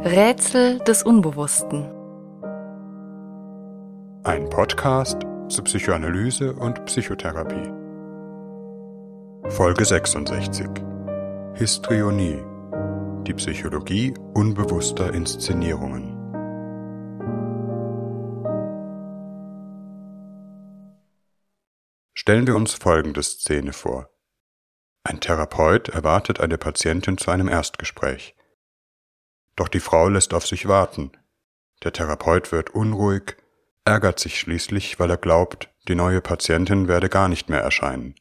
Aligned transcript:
Rätsel 0.00 0.78
des 0.78 1.02
Unbewussten. 1.02 1.90
Ein 4.22 4.48
Podcast 4.48 5.22
zu 5.48 5.64
Psychoanalyse 5.64 6.54
und 6.54 6.84
Psychotherapie. 6.84 7.68
Folge 9.50 9.84
66. 9.84 10.68
Histrionie. 11.54 12.38
Die 13.26 13.34
Psychologie 13.34 14.14
unbewusster 14.34 15.12
Inszenierungen. 15.12 16.14
Stellen 22.14 22.46
wir 22.46 22.54
uns 22.54 22.74
folgende 22.74 23.24
Szene 23.24 23.72
vor. 23.72 24.08
Ein 25.02 25.18
Therapeut 25.18 25.88
erwartet 25.88 26.38
eine 26.38 26.56
Patientin 26.56 27.18
zu 27.18 27.32
einem 27.32 27.48
Erstgespräch. 27.48 28.37
Doch 29.58 29.68
die 29.68 29.80
Frau 29.80 30.08
lässt 30.08 30.32
auf 30.32 30.46
sich 30.46 30.68
warten. 30.68 31.10
Der 31.82 31.92
Therapeut 31.92 32.52
wird 32.52 32.70
unruhig, 32.70 33.36
ärgert 33.84 34.20
sich 34.20 34.38
schließlich, 34.38 35.00
weil 35.00 35.10
er 35.10 35.16
glaubt, 35.16 35.68
die 35.88 35.94
neue 35.94 36.20
Patientin 36.20 36.86
werde 36.86 37.08
gar 37.08 37.28
nicht 37.28 37.48
mehr 37.48 37.60
erscheinen. 37.60 38.14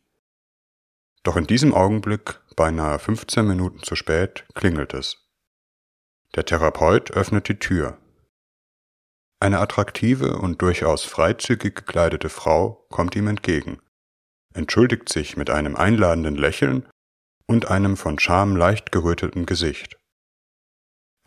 Doch 1.21 1.35
in 1.35 1.45
diesem 1.45 1.73
Augenblick, 1.73 2.39
beinahe 2.55 2.97
15 2.97 3.45
Minuten 3.45 3.83
zu 3.83 3.95
spät, 3.95 4.45
klingelt 4.55 4.93
es. 4.93 5.29
Der 6.35 6.45
Therapeut 6.45 7.11
öffnet 7.11 7.47
die 7.49 7.59
Tür. 7.59 7.97
Eine 9.39 9.59
attraktive 9.59 10.37
und 10.37 10.61
durchaus 10.61 11.03
freizügig 11.03 11.75
gekleidete 11.75 12.29
Frau 12.29 12.85
kommt 12.89 13.15
ihm 13.15 13.27
entgegen 13.27 13.79
entschuldigt 14.57 15.07
sich 15.07 15.37
mit 15.37 15.49
einem 15.49 15.75
einladenden 15.75 16.35
Lächeln 16.35 16.87
und 17.45 17.69
einem 17.69 17.95
von 17.95 18.19
Scham 18.19 18.55
leicht 18.55 18.91
geröteten 18.91 19.45
Gesicht. 19.45 19.97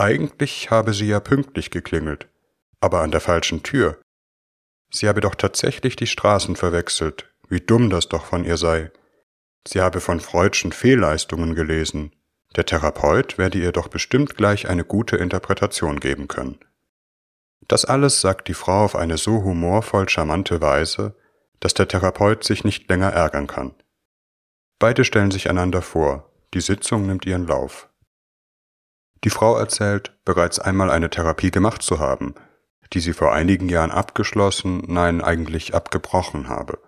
Eigentlich 0.00 0.70
habe 0.70 0.94
sie 0.94 1.08
ja 1.08 1.20
pünktlich 1.20 1.70
geklingelt, 1.70 2.26
aber 2.80 3.02
an 3.02 3.10
der 3.10 3.20
falschen 3.20 3.62
Tür. 3.62 4.00
Sie 4.90 5.06
habe 5.06 5.20
doch 5.20 5.34
tatsächlich 5.34 5.94
die 5.94 6.06
Straßen 6.06 6.56
verwechselt, 6.56 7.30
wie 7.50 7.60
dumm 7.60 7.90
das 7.90 8.08
doch 8.08 8.24
von 8.24 8.46
ihr 8.46 8.56
sei. 8.56 8.90
Sie 9.68 9.82
habe 9.82 10.00
von 10.00 10.20
Freudschen 10.20 10.72
Fehlleistungen 10.72 11.54
gelesen. 11.54 12.16
Der 12.56 12.64
Therapeut 12.64 13.36
werde 13.36 13.58
ihr 13.58 13.72
doch 13.72 13.88
bestimmt 13.88 14.38
gleich 14.38 14.70
eine 14.70 14.84
gute 14.84 15.18
Interpretation 15.18 16.00
geben 16.00 16.28
können. 16.28 16.58
Das 17.68 17.84
alles 17.84 18.22
sagt 18.22 18.48
die 18.48 18.54
Frau 18.54 18.84
auf 18.84 18.96
eine 18.96 19.18
so 19.18 19.44
humorvoll 19.44 20.08
charmante 20.08 20.62
Weise, 20.62 21.14
dass 21.60 21.74
der 21.74 21.88
Therapeut 21.88 22.42
sich 22.42 22.64
nicht 22.64 22.88
länger 22.88 23.12
ärgern 23.12 23.48
kann. 23.48 23.74
Beide 24.78 25.04
stellen 25.04 25.30
sich 25.30 25.50
einander 25.50 25.82
vor, 25.82 26.32
die 26.54 26.62
Sitzung 26.62 27.06
nimmt 27.06 27.26
ihren 27.26 27.46
Lauf. 27.46 27.89
Die 29.24 29.30
Frau 29.30 29.56
erzählt, 29.56 30.18
bereits 30.24 30.58
einmal 30.58 30.90
eine 30.90 31.10
Therapie 31.10 31.50
gemacht 31.50 31.82
zu 31.82 31.98
haben, 31.98 32.34
die 32.92 33.00
sie 33.00 33.12
vor 33.12 33.32
einigen 33.32 33.68
Jahren 33.68 33.90
abgeschlossen, 33.90 34.82
nein 34.86 35.20
eigentlich 35.20 35.74
abgebrochen 35.74 36.48
habe. 36.48 36.78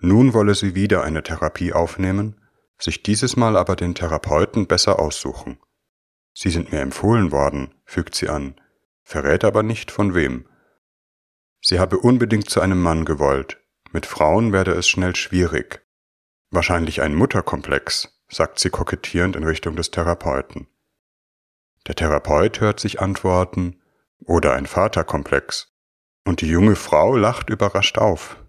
Nun 0.00 0.34
wolle 0.34 0.54
sie 0.54 0.74
wieder 0.74 1.02
eine 1.02 1.22
Therapie 1.22 1.72
aufnehmen, 1.72 2.40
sich 2.78 3.02
dieses 3.02 3.36
Mal 3.36 3.56
aber 3.56 3.76
den 3.76 3.94
Therapeuten 3.94 4.66
besser 4.66 4.98
aussuchen. 4.98 5.58
Sie 6.34 6.50
sind 6.50 6.72
mir 6.72 6.80
empfohlen 6.80 7.32
worden, 7.32 7.74
fügt 7.84 8.14
sie 8.14 8.28
an, 8.28 8.60
verrät 9.02 9.44
aber 9.44 9.62
nicht 9.62 9.90
von 9.90 10.14
wem. 10.14 10.46
Sie 11.62 11.80
habe 11.80 11.98
unbedingt 11.98 12.50
zu 12.50 12.60
einem 12.60 12.82
Mann 12.82 13.04
gewollt. 13.04 13.62
Mit 13.92 14.04
Frauen 14.04 14.52
werde 14.52 14.72
es 14.72 14.88
schnell 14.88 15.16
schwierig. 15.16 15.86
Wahrscheinlich 16.50 17.00
ein 17.00 17.14
Mutterkomplex, 17.14 18.20
sagt 18.28 18.58
sie 18.58 18.70
kokettierend 18.70 19.36
in 19.36 19.44
Richtung 19.44 19.76
des 19.76 19.90
Therapeuten. 19.90 20.66
Der 21.86 21.94
Therapeut 21.94 22.60
hört 22.60 22.80
sich 22.80 23.00
antworten, 23.00 23.80
oder 24.26 24.54
ein 24.54 24.66
Vaterkomplex. 24.66 25.72
Und 26.24 26.40
die 26.40 26.48
junge 26.48 26.76
Frau 26.76 27.16
lacht 27.16 27.50
überrascht 27.50 27.98
auf. 27.98 28.42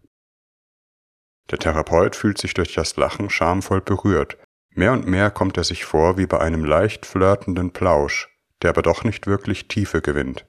Der 1.52 1.60
Therapeut 1.60 2.16
fühlt 2.16 2.38
sich 2.38 2.54
durch 2.54 2.74
das 2.74 2.96
Lachen 2.96 3.30
schamvoll 3.30 3.82
berührt. 3.82 4.38
Mehr 4.70 4.94
und 4.94 5.08
mehr 5.08 5.30
kommt 5.32 5.58
er 5.58 5.64
sich 5.64 5.86
vor 5.86 6.18
wie 6.18 6.26
bei 6.26 6.40
einem 6.40 6.66
leicht 6.66 7.06
flirtenden 7.06 7.72
Plausch, 7.72 8.30
der 8.62 8.72
aber 8.72 8.82
doch 8.82 9.04
nicht 9.04 9.28
wirklich 9.28 9.68
Tiefe 9.68 10.02
gewinnt. 10.02 10.48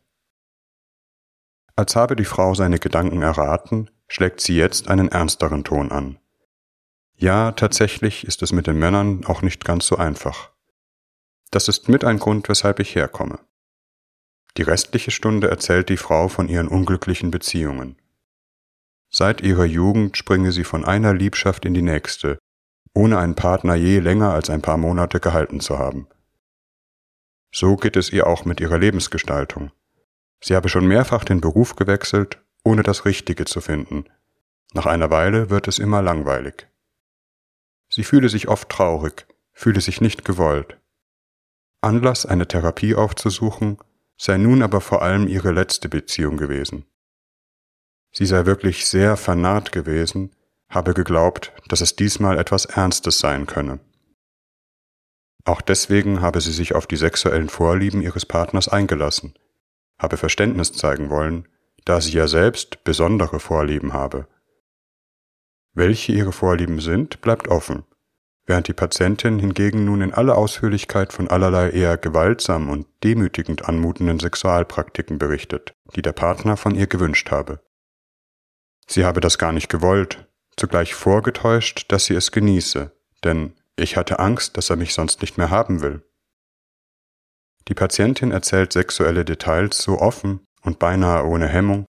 Als 1.75 1.95
habe 1.95 2.17
die 2.17 2.25
Frau 2.25 2.55
seine 2.55 2.79
Gedanken 2.79 3.23
erraten, 3.23 3.91
schlägt 4.09 4.41
sie 4.41 4.57
jetzt 4.57 4.89
einen 4.89 5.09
ernsteren 5.09 5.65
Ton 5.65 5.93
an. 5.93 6.19
Ja, 7.15 7.53
tatsächlich 7.53 8.27
ist 8.27 8.43
es 8.43 8.53
mit 8.53 8.67
den 8.67 8.79
Männern 8.79 9.25
auch 9.27 9.43
nicht 9.43 9.65
ganz 9.65 9.87
so 9.87 9.97
einfach. 9.97 10.53
Das 11.51 11.69
ist 11.69 11.89
mit 11.89 12.05
ein 12.05 12.19
Grund, 12.19 12.49
weshalb 12.49 12.81
ich 12.81 12.95
herkomme. 12.95 13.39
Die 14.57 14.63
restliche 14.63 15.11
Stunde 15.11 15.49
erzählt 15.49 15.89
die 15.89 15.97
Frau 15.97 16.29
von 16.29 16.49
ihren 16.49 16.69
unglücklichen 16.69 17.31
Beziehungen. 17.31 17.97
Seit 19.11 19.41
ihrer 19.41 19.65
Jugend 19.65 20.17
springe 20.17 20.53
sie 20.53 20.65
von 20.65 20.85
einer 20.85 21.15
Liebschaft 21.15 21.65
in 21.65 21.75
die 21.75 21.83
nächste, 21.83 22.39
ohne 22.95 23.19
einen 23.19 23.35
Partner 23.35 23.75
je 23.75 23.99
länger 23.99 24.33
als 24.33 24.51
ein 24.51 24.63
paar 24.63 24.79
Monate 24.79 25.21
gehalten 25.21 25.61
zu 25.61 25.79
haben. 25.79 26.09
So 27.53 27.77
geht 27.77 27.97
es 27.97 28.11
ihr 28.11 28.27
auch 28.27 28.45
mit 28.45 28.61
ihrer 28.61 28.79
Lebensgestaltung. 28.79 29.71
Sie 30.43 30.55
habe 30.55 30.69
schon 30.69 30.87
mehrfach 30.87 31.25
den 31.25 31.41
Beruf 31.41 31.77
gewechselt, 31.77 32.43
ohne 32.65 32.83
das 32.83 33.05
Richtige 33.05 33.45
zu 33.45 33.61
finden. 33.61 34.05
Nach 34.75 34.87
einer 34.87 35.11
Weile 35.11 35.51
wird 35.51 35.69
es 35.69 35.79
immer 35.79 36.03
langweilig. 36.03 36.69
Sie 37.89 38.05
fühle 38.05 38.29
sich 38.29 38.49
oft 38.49 38.69
traurig, 38.69 39.27
fühle 39.53 39.81
sich 39.81 40.01
nicht 40.01 40.25
gewollt. 40.25 40.79
Anlass, 41.87 42.27
eine 42.27 42.47
Therapie 42.47 42.95
aufzusuchen, 42.95 43.79
sei 44.19 44.37
nun 44.37 44.63
aber 44.63 44.81
vor 44.81 45.03
allem 45.03 45.27
ihre 45.29 45.53
letzte 45.53 45.89
Beziehung 45.89 46.37
gewesen. 46.37 46.85
Sie 48.13 48.27
sei 48.27 48.45
wirklich 48.45 48.87
sehr 48.87 49.17
vernarrt 49.17 49.73
gewesen, 49.73 50.37
habe 50.69 50.93
geglaubt, 50.93 51.53
dass 51.69 51.81
es 51.81 51.97
diesmal 51.97 52.39
etwas 52.39 52.67
Ernstes 52.67 53.19
sein 53.19 53.47
könne. 53.47 53.81
Auch 55.45 55.61
deswegen 55.61 56.21
habe 56.21 56.41
sie 56.41 56.53
sich 56.53 56.75
auf 56.75 56.87
die 56.87 56.97
sexuellen 56.97 57.49
Vorlieben 57.49 58.03
ihres 58.03 58.27
Partners 58.27 58.69
eingelassen– 58.69 59.35
habe 59.99 60.17
Verständnis 60.17 60.73
zeigen 60.73 61.11
wollen, 61.11 61.49
da 61.85 62.01
sie 62.01 62.13
ja 62.13 62.29
selbst 62.29 62.85
besondere 62.85 63.41
Vorlieben 63.41 63.93
habe. 63.93 64.27
Welche 65.73 66.13
ihre 66.13 66.33
Vorlieben 66.33 66.81
sind, 66.81 67.21
bleibt 67.21 67.49
offen, 67.49 67.85
während 68.47 68.69
die 68.69 68.73
Patientin 68.73 69.39
hingegen 69.39 69.85
nun 69.85 70.01
in 70.01 70.15
aller 70.15 70.39
Ausführlichkeit 70.39 71.13
von 71.13 71.29
allerlei 71.29 71.71
eher 71.71 71.97
gewaltsam 71.99 72.71
und 72.71 72.87
demütigend 73.03 73.69
anmutenden 73.69 74.21
Sexualpraktiken 74.21 75.19
berichtet, 75.19 75.75
die 75.95 76.03
der 76.03 76.13
Partner 76.13 76.57
von 76.57 76.75
ihr 76.75 76.87
gewünscht 76.87 77.31
habe. 77.31 77.61
Sie 78.87 79.05
habe 79.05 79.21
das 79.21 79.39
gar 79.39 79.53
nicht 79.53 79.69
gewollt, 79.69 80.29
zugleich 80.57 80.95
vorgetäuscht, 80.95 81.87
dass 81.89 82.05
sie 82.05 82.15
es 82.15 82.31
genieße, 82.31 82.93
denn 83.25 83.55
ich 83.75 83.97
hatte 83.97 84.21
Angst, 84.21 84.57
dass 84.57 84.71
er 84.71 84.77
mich 84.77 84.95
sonst 84.95 85.21
nicht 85.21 85.37
mehr 85.37 85.51
haben 85.51 85.83
will. 85.83 86.03
Die 87.69 87.75
Patientin 87.75 88.31
erzählt 88.31 88.73
sexuelle 88.73 89.25
Details 89.25 89.79
so 89.79 89.99
offen 89.99 90.41
und 90.63 90.79
beinahe 90.79 91.27
ohne 91.27 91.49
Hemmung, 91.49 91.85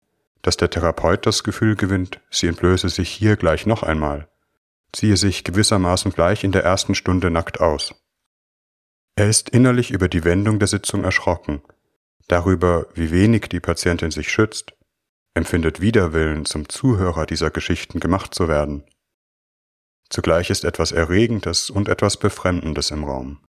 dass 0.43 0.59
der 0.59 0.69
Therapeut 0.69 1.25
das 1.25 1.45
Gefühl 1.45 1.77
gewinnt, 1.77 2.21
sie 2.31 2.47
entblöße 2.47 2.91
sich 2.91 3.09
hier 3.09 3.37
gleich 3.37 3.65
noch 3.65 3.83
einmal, 3.83 4.29
ziehe 4.93 5.17
sich 5.17 5.45
gewissermaßen 5.45 6.13
gleich 6.13 6.45
in 6.45 6.53
der 6.53 6.65
ersten 6.65 6.95
Stunde 6.95 7.31
nackt 7.31 7.61
aus. 7.61 7.95
Er 9.17 9.29
ist 9.29 9.51
innerlich 9.51 9.91
über 9.91 10.09
die 10.09 10.25
Wendung 10.25 10.59
der 10.59 10.69
Sitzung 10.69 11.05
erschrocken, 11.05 11.63
darüber, 12.29 12.87
wie 12.95 13.11
wenig 13.11 13.49
die 13.49 13.61
Patientin 13.61 14.11
sich 14.11 14.31
schützt, 14.31 14.75
empfindet 15.35 15.81
Widerwillen, 15.81 16.45
zum 16.45 16.69
Zuhörer 16.69 17.27
dieser 17.27 17.51
Geschichten 17.51 18.01
gemacht 18.01 18.35
zu 18.35 18.49
werden. 18.49 18.85
Zugleich 20.09 20.51
ist 20.51 20.65
etwas 20.65 20.93
Erregendes 20.93 21.71
und 21.71 21.89
etwas 21.89 22.19
Befremdendes 22.19 22.91
im 22.91 23.05
Raum. 23.05 23.41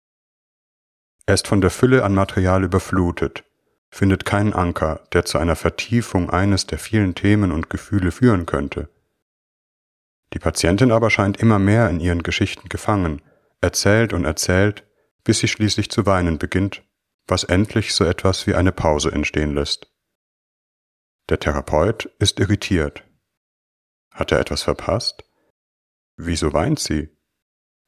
Er 1.27 1.35
ist 1.35 1.49
von 1.49 1.61
der 1.61 1.71
Fülle 1.71 2.05
an 2.05 2.15
Material 2.15 2.65
überflutet, 2.65 3.45
findet 3.91 4.25
keinen 4.25 4.53
Anker, 4.53 5.01
der 5.13 5.25
zu 5.25 5.39
einer 5.39 5.57
Vertiefung 5.57 6.31
eines 6.31 6.67
der 6.67 6.79
vielen 6.79 7.15
Themen 7.15 7.53
und 7.53 7.69
Gefühle 7.71 8.11
führen 8.11 8.47
könnte. 8.47 8.89
Die 10.33 10.39
Patientin 10.39 10.93
aber 10.93 11.11
scheint 11.11 11.37
immer 11.37 11.59
mehr 11.59 11.91
in 11.91 12.01
ihren 12.01 12.23
Geschichten 12.23 12.69
gefangen, 12.69 13.23
erzählt 13.61 14.13
und 14.13 14.25
erzählt, 14.25 14.85
bis 15.25 15.41
sie 15.41 15.49
schließlich 15.49 15.91
zu 15.91 16.07
weinen 16.07 16.39
beginnt, 16.39 16.83
was 17.27 17.45
endlich 17.45 17.95
so 17.95 18.05
etwas 18.05 18.47
wie 18.47 18.55
eine 18.55 18.73
Pause 18.73 19.13
entstehen 19.13 19.55
lässt. 19.55 19.93
Der 21.29 21.39
Therapeut 21.39 22.07
ist 22.19 22.41
irritiert. 22.41 23.05
Hat 24.11 24.33
er 24.33 24.41
etwas 24.41 24.63
verpasst? 24.63 25.25
Wieso 26.17 26.53
weint 26.53 26.79
sie? 26.79 27.11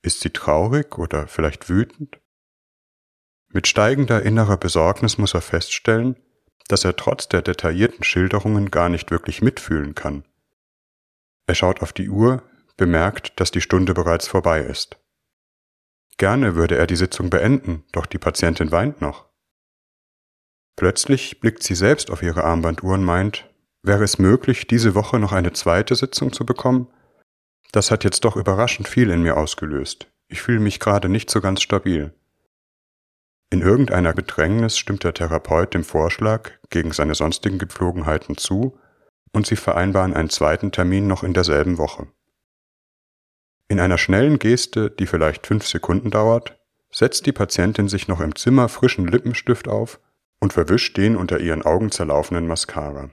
Ist 0.02 0.20
sie 0.20 0.30
traurig 0.30 0.98
oder 0.98 1.26
vielleicht 1.26 1.68
wütend? 1.68 2.20
Mit 3.48 3.66
steigender 3.66 4.22
innerer 4.22 4.56
Besorgnis 4.56 5.18
muss 5.18 5.34
er 5.34 5.40
feststellen, 5.40 6.16
dass 6.68 6.84
er 6.84 6.96
trotz 6.96 7.28
der 7.28 7.42
detaillierten 7.42 8.04
Schilderungen 8.04 8.70
gar 8.70 8.88
nicht 8.88 9.10
wirklich 9.10 9.42
mitfühlen 9.42 9.94
kann. 9.94 10.24
Er 11.46 11.54
schaut 11.54 11.82
auf 11.82 11.92
die 11.92 12.08
Uhr, 12.08 12.42
bemerkt, 12.76 13.38
dass 13.40 13.50
die 13.50 13.60
Stunde 13.60 13.94
bereits 13.94 14.26
vorbei 14.26 14.60
ist. 14.60 14.98
Gerne 16.16 16.54
würde 16.54 16.76
er 16.76 16.86
die 16.86 16.96
Sitzung 16.96 17.30
beenden, 17.30 17.84
doch 17.92 18.06
die 18.06 18.18
Patientin 18.18 18.70
weint 18.70 19.00
noch. 19.00 19.26
Plötzlich 20.76 21.40
blickt 21.40 21.62
sie 21.62 21.74
selbst 21.74 22.10
auf 22.10 22.22
ihre 22.22 22.44
Armbanduhr 22.44 22.94
und 22.94 23.04
meint, 23.04 23.48
wäre 23.82 24.04
es 24.04 24.18
möglich, 24.18 24.66
diese 24.66 24.94
Woche 24.94 25.18
noch 25.18 25.32
eine 25.32 25.52
zweite 25.52 25.94
Sitzung 25.94 26.32
zu 26.32 26.46
bekommen? 26.46 26.88
Das 27.72 27.90
hat 27.90 28.04
jetzt 28.04 28.24
doch 28.24 28.36
überraschend 28.36 28.88
viel 28.88 29.10
in 29.10 29.22
mir 29.22 29.36
ausgelöst. 29.36 30.06
Ich 30.28 30.40
fühle 30.42 30.60
mich 30.60 30.80
gerade 30.80 31.08
nicht 31.08 31.30
so 31.30 31.40
ganz 31.40 31.62
stabil. 31.62 32.14
In 33.50 33.60
irgendeiner 33.60 34.12
Bedrängnis 34.14 34.78
stimmt 34.78 35.04
der 35.04 35.14
Therapeut 35.14 35.74
dem 35.74 35.84
Vorschlag 35.84 36.52
gegen 36.70 36.92
seine 36.92 37.14
sonstigen 37.14 37.58
Gepflogenheiten 37.58 38.36
zu 38.36 38.78
und 39.34 39.46
sie 39.46 39.56
vereinbaren 39.56 40.14
einen 40.14 40.30
zweiten 40.30 40.72
Termin 40.72 41.06
noch 41.06 41.22
in 41.22 41.34
derselben 41.34 41.76
Woche. 41.76 42.06
In 43.68 43.80
einer 43.80 43.98
schnellen 43.98 44.38
Geste, 44.38 44.90
die 44.90 45.06
vielleicht 45.06 45.46
fünf 45.46 45.66
Sekunden 45.66 46.10
dauert, 46.10 46.58
setzt 46.92 47.26
die 47.26 47.32
Patientin 47.32 47.88
sich 47.88 48.06
noch 48.06 48.20
im 48.20 48.36
Zimmer 48.36 48.68
frischen 48.68 49.08
Lippenstift 49.08 49.66
auf 49.68 50.00
und 50.40 50.52
verwischt 50.52 50.96
den 50.96 51.16
unter 51.16 51.40
ihren 51.40 51.62
Augen 51.62 51.90
zerlaufenden 51.90 52.46
Mascara. 52.46 53.10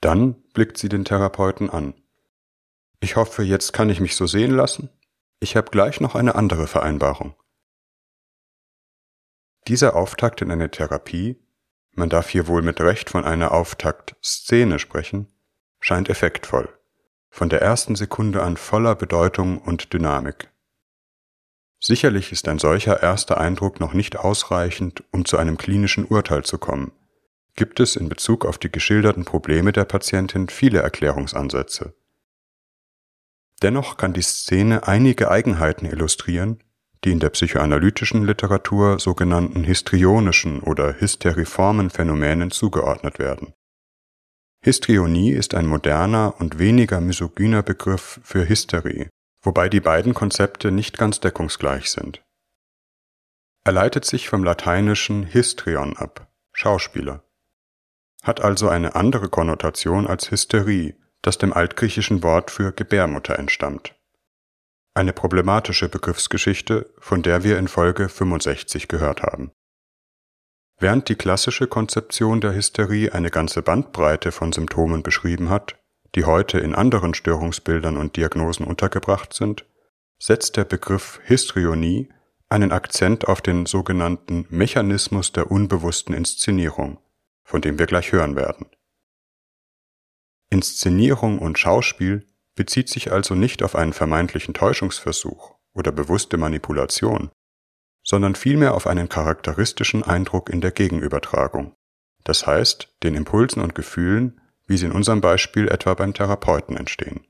Dann 0.00 0.34
blickt 0.52 0.78
sie 0.78 0.88
den 0.88 1.04
Therapeuten 1.04 1.68
an. 1.68 1.94
Ich 3.00 3.16
hoffe, 3.16 3.42
jetzt 3.42 3.72
kann 3.72 3.90
ich 3.90 4.00
mich 4.00 4.16
so 4.16 4.26
sehen 4.26 4.52
lassen. 4.52 4.88
Ich 5.40 5.56
habe 5.56 5.70
gleich 5.70 6.00
noch 6.00 6.14
eine 6.14 6.36
andere 6.36 6.66
Vereinbarung. 6.66 7.34
Dieser 9.68 9.96
Auftakt 9.96 10.40
in 10.40 10.50
eine 10.50 10.70
Therapie, 10.70 11.43
man 11.94 12.08
darf 12.08 12.28
hier 12.28 12.46
wohl 12.46 12.62
mit 12.62 12.80
Recht 12.80 13.10
von 13.10 13.24
einer 13.24 13.52
Auftaktszene 13.52 14.78
sprechen, 14.78 15.28
scheint 15.80 16.08
effektvoll, 16.08 16.68
von 17.30 17.48
der 17.48 17.62
ersten 17.62 17.94
Sekunde 17.94 18.42
an 18.42 18.56
voller 18.56 18.94
Bedeutung 18.94 19.58
und 19.58 19.92
Dynamik. 19.92 20.50
Sicherlich 21.78 22.32
ist 22.32 22.48
ein 22.48 22.58
solcher 22.58 23.02
erster 23.02 23.38
Eindruck 23.38 23.78
noch 23.78 23.92
nicht 23.92 24.16
ausreichend, 24.16 25.04
um 25.10 25.26
zu 25.26 25.36
einem 25.36 25.58
klinischen 25.58 26.06
Urteil 26.06 26.42
zu 26.42 26.56
kommen. 26.56 26.92
Gibt 27.56 27.78
es 27.78 27.94
in 27.94 28.08
Bezug 28.08 28.46
auf 28.46 28.56
die 28.56 28.72
geschilderten 28.72 29.26
Probleme 29.26 29.70
der 29.70 29.84
Patientin 29.84 30.48
viele 30.48 30.80
Erklärungsansätze. 30.80 31.94
Dennoch 33.62 33.98
kann 33.98 34.14
die 34.14 34.22
Szene 34.22 34.88
einige 34.88 35.30
Eigenheiten 35.30 35.86
illustrieren, 35.86 36.63
die 37.04 37.12
in 37.12 37.20
der 37.20 37.30
psychoanalytischen 37.30 38.24
Literatur 38.24 38.98
sogenannten 38.98 39.62
histrionischen 39.62 40.60
oder 40.60 41.00
hysteriformen 41.00 41.90
Phänomenen 41.90 42.50
zugeordnet 42.50 43.18
werden. 43.18 43.52
Histrionie 44.62 45.32
ist 45.32 45.54
ein 45.54 45.66
moderner 45.66 46.34
und 46.38 46.58
weniger 46.58 47.00
misogyner 47.00 47.62
Begriff 47.62 48.18
für 48.24 48.48
Hysterie, 48.48 49.10
wobei 49.42 49.68
die 49.68 49.80
beiden 49.80 50.14
Konzepte 50.14 50.70
nicht 50.70 50.96
ganz 50.96 51.20
deckungsgleich 51.20 51.90
sind. 51.90 52.22
Er 53.64 53.72
leitet 53.72 54.06
sich 54.06 54.28
vom 54.28 54.42
lateinischen 54.42 55.24
histrion 55.24 55.96
ab, 55.96 56.28
Schauspieler, 56.52 57.24
hat 58.22 58.40
also 58.40 58.68
eine 58.68 58.94
andere 58.94 59.28
Konnotation 59.28 60.06
als 60.06 60.30
Hysterie, 60.30 60.94
das 61.20 61.36
dem 61.36 61.52
altgriechischen 61.52 62.22
Wort 62.22 62.50
für 62.50 62.72
Gebärmutter 62.72 63.38
entstammt. 63.38 63.94
Eine 64.96 65.12
problematische 65.12 65.88
Begriffsgeschichte, 65.88 66.94
von 67.00 67.22
der 67.22 67.42
wir 67.42 67.58
in 67.58 67.66
Folge 67.66 68.08
65 68.08 68.86
gehört 68.86 69.22
haben. 69.22 69.50
Während 70.78 71.08
die 71.08 71.16
klassische 71.16 71.66
Konzeption 71.66 72.40
der 72.40 72.54
Hysterie 72.54 73.10
eine 73.10 73.30
ganze 73.30 73.62
Bandbreite 73.62 74.30
von 74.30 74.52
Symptomen 74.52 75.02
beschrieben 75.02 75.50
hat, 75.50 75.76
die 76.14 76.24
heute 76.24 76.58
in 76.58 76.76
anderen 76.76 77.14
Störungsbildern 77.14 77.96
und 77.96 78.16
Diagnosen 78.16 78.64
untergebracht 78.64 79.34
sind, 79.34 79.66
setzt 80.20 80.56
der 80.56 80.64
Begriff 80.64 81.20
Histrionie 81.24 82.08
einen 82.48 82.70
Akzent 82.70 83.26
auf 83.26 83.40
den 83.40 83.66
sogenannten 83.66 84.46
Mechanismus 84.48 85.32
der 85.32 85.50
unbewussten 85.50 86.14
Inszenierung, 86.14 87.00
von 87.42 87.60
dem 87.60 87.80
wir 87.80 87.86
gleich 87.86 88.12
hören 88.12 88.36
werden. 88.36 88.66
Inszenierung 90.50 91.40
und 91.40 91.58
Schauspiel 91.58 92.28
bezieht 92.54 92.88
sich 92.88 93.12
also 93.12 93.34
nicht 93.34 93.62
auf 93.62 93.74
einen 93.74 93.92
vermeintlichen 93.92 94.54
Täuschungsversuch 94.54 95.54
oder 95.72 95.92
bewusste 95.92 96.36
Manipulation, 96.36 97.30
sondern 98.02 98.34
vielmehr 98.34 98.74
auf 98.74 98.86
einen 98.86 99.08
charakteristischen 99.08 100.02
Eindruck 100.02 100.50
in 100.50 100.60
der 100.60 100.70
Gegenübertragung, 100.70 101.74
das 102.22 102.46
heißt 102.46 102.94
den 103.02 103.14
Impulsen 103.14 103.62
und 103.62 103.74
Gefühlen, 103.74 104.40
wie 104.66 104.76
sie 104.76 104.86
in 104.86 104.92
unserem 104.92 105.20
Beispiel 105.20 105.68
etwa 105.68 105.94
beim 105.94 106.14
Therapeuten 106.14 106.76
entstehen. 106.76 107.26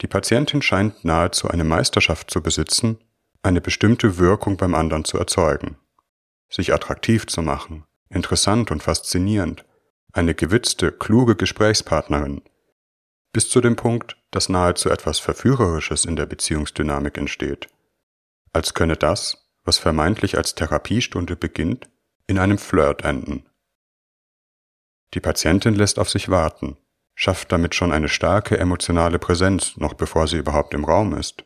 Die 0.00 0.06
Patientin 0.06 0.62
scheint 0.62 1.04
nahezu 1.04 1.48
eine 1.48 1.64
Meisterschaft 1.64 2.30
zu 2.30 2.42
besitzen, 2.42 2.98
eine 3.42 3.60
bestimmte 3.60 4.18
Wirkung 4.18 4.56
beim 4.56 4.74
anderen 4.74 5.04
zu 5.04 5.18
erzeugen, 5.18 5.76
sich 6.48 6.72
attraktiv 6.72 7.26
zu 7.26 7.42
machen, 7.42 7.84
interessant 8.08 8.70
und 8.70 8.82
faszinierend, 8.82 9.64
eine 10.12 10.34
gewitzte, 10.34 10.90
kluge 10.90 11.36
Gesprächspartnerin, 11.36 12.42
bis 13.32 13.48
zu 13.48 13.60
dem 13.60 13.76
Punkt, 13.76 14.16
dass 14.30 14.48
nahezu 14.48 14.90
etwas 14.90 15.18
Verführerisches 15.18 16.04
in 16.04 16.16
der 16.16 16.26
Beziehungsdynamik 16.26 17.16
entsteht, 17.16 17.68
als 18.52 18.74
könne 18.74 18.96
das, 18.96 19.48
was 19.64 19.78
vermeintlich 19.78 20.36
als 20.36 20.54
Therapiestunde 20.54 21.36
beginnt, 21.36 21.88
in 22.26 22.38
einem 22.38 22.58
Flirt 22.58 23.04
enden. 23.04 23.46
Die 25.14 25.20
Patientin 25.20 25.74
lässt 25.74 25.98
auf 25.98 26.08
sich 26.08 26.28
warten, 26.28 26.76
schafft 27.14 27.52
damit 27.52 27.74
schon 27.74 27.92
eine 27.92 28.08
starke 28.08 28.58
emotionale 28.58 29.18
Präsenz, 29.18 29.76
noch 29.76 29.94
bevor 29.94 30.26
sie 30.26 30.38
überhaupt 30.38 30.74
im 30.74 30.84
Raum 30.84 31.14
ist. 31.14 31.44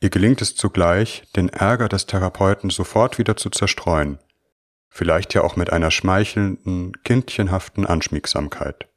Ihr 0.00 0.10
gelingt 0.10 0.42
es 0.42 0.54
zugleich, 0.54 1.24
den 1.36 1.48
Ärger 1.48 1.88
des 1.88 2.06
Therapeuten 2.06 2.70
sofort 2.70 3.18
wieder 3.18 3.36
zu 3.36 3.50
zerstreuen, 3.50 4.18
vielleicht 4.88 5.34
ja 5.34 5.42
auch 5.42 5.56
mit 5.56 5.72
einer 5.72 5.90
schmeichelnden, 5.90 7.02
kindchenhaften 7.02 7.86
Anschmiegsamkeit. 7.86 8.88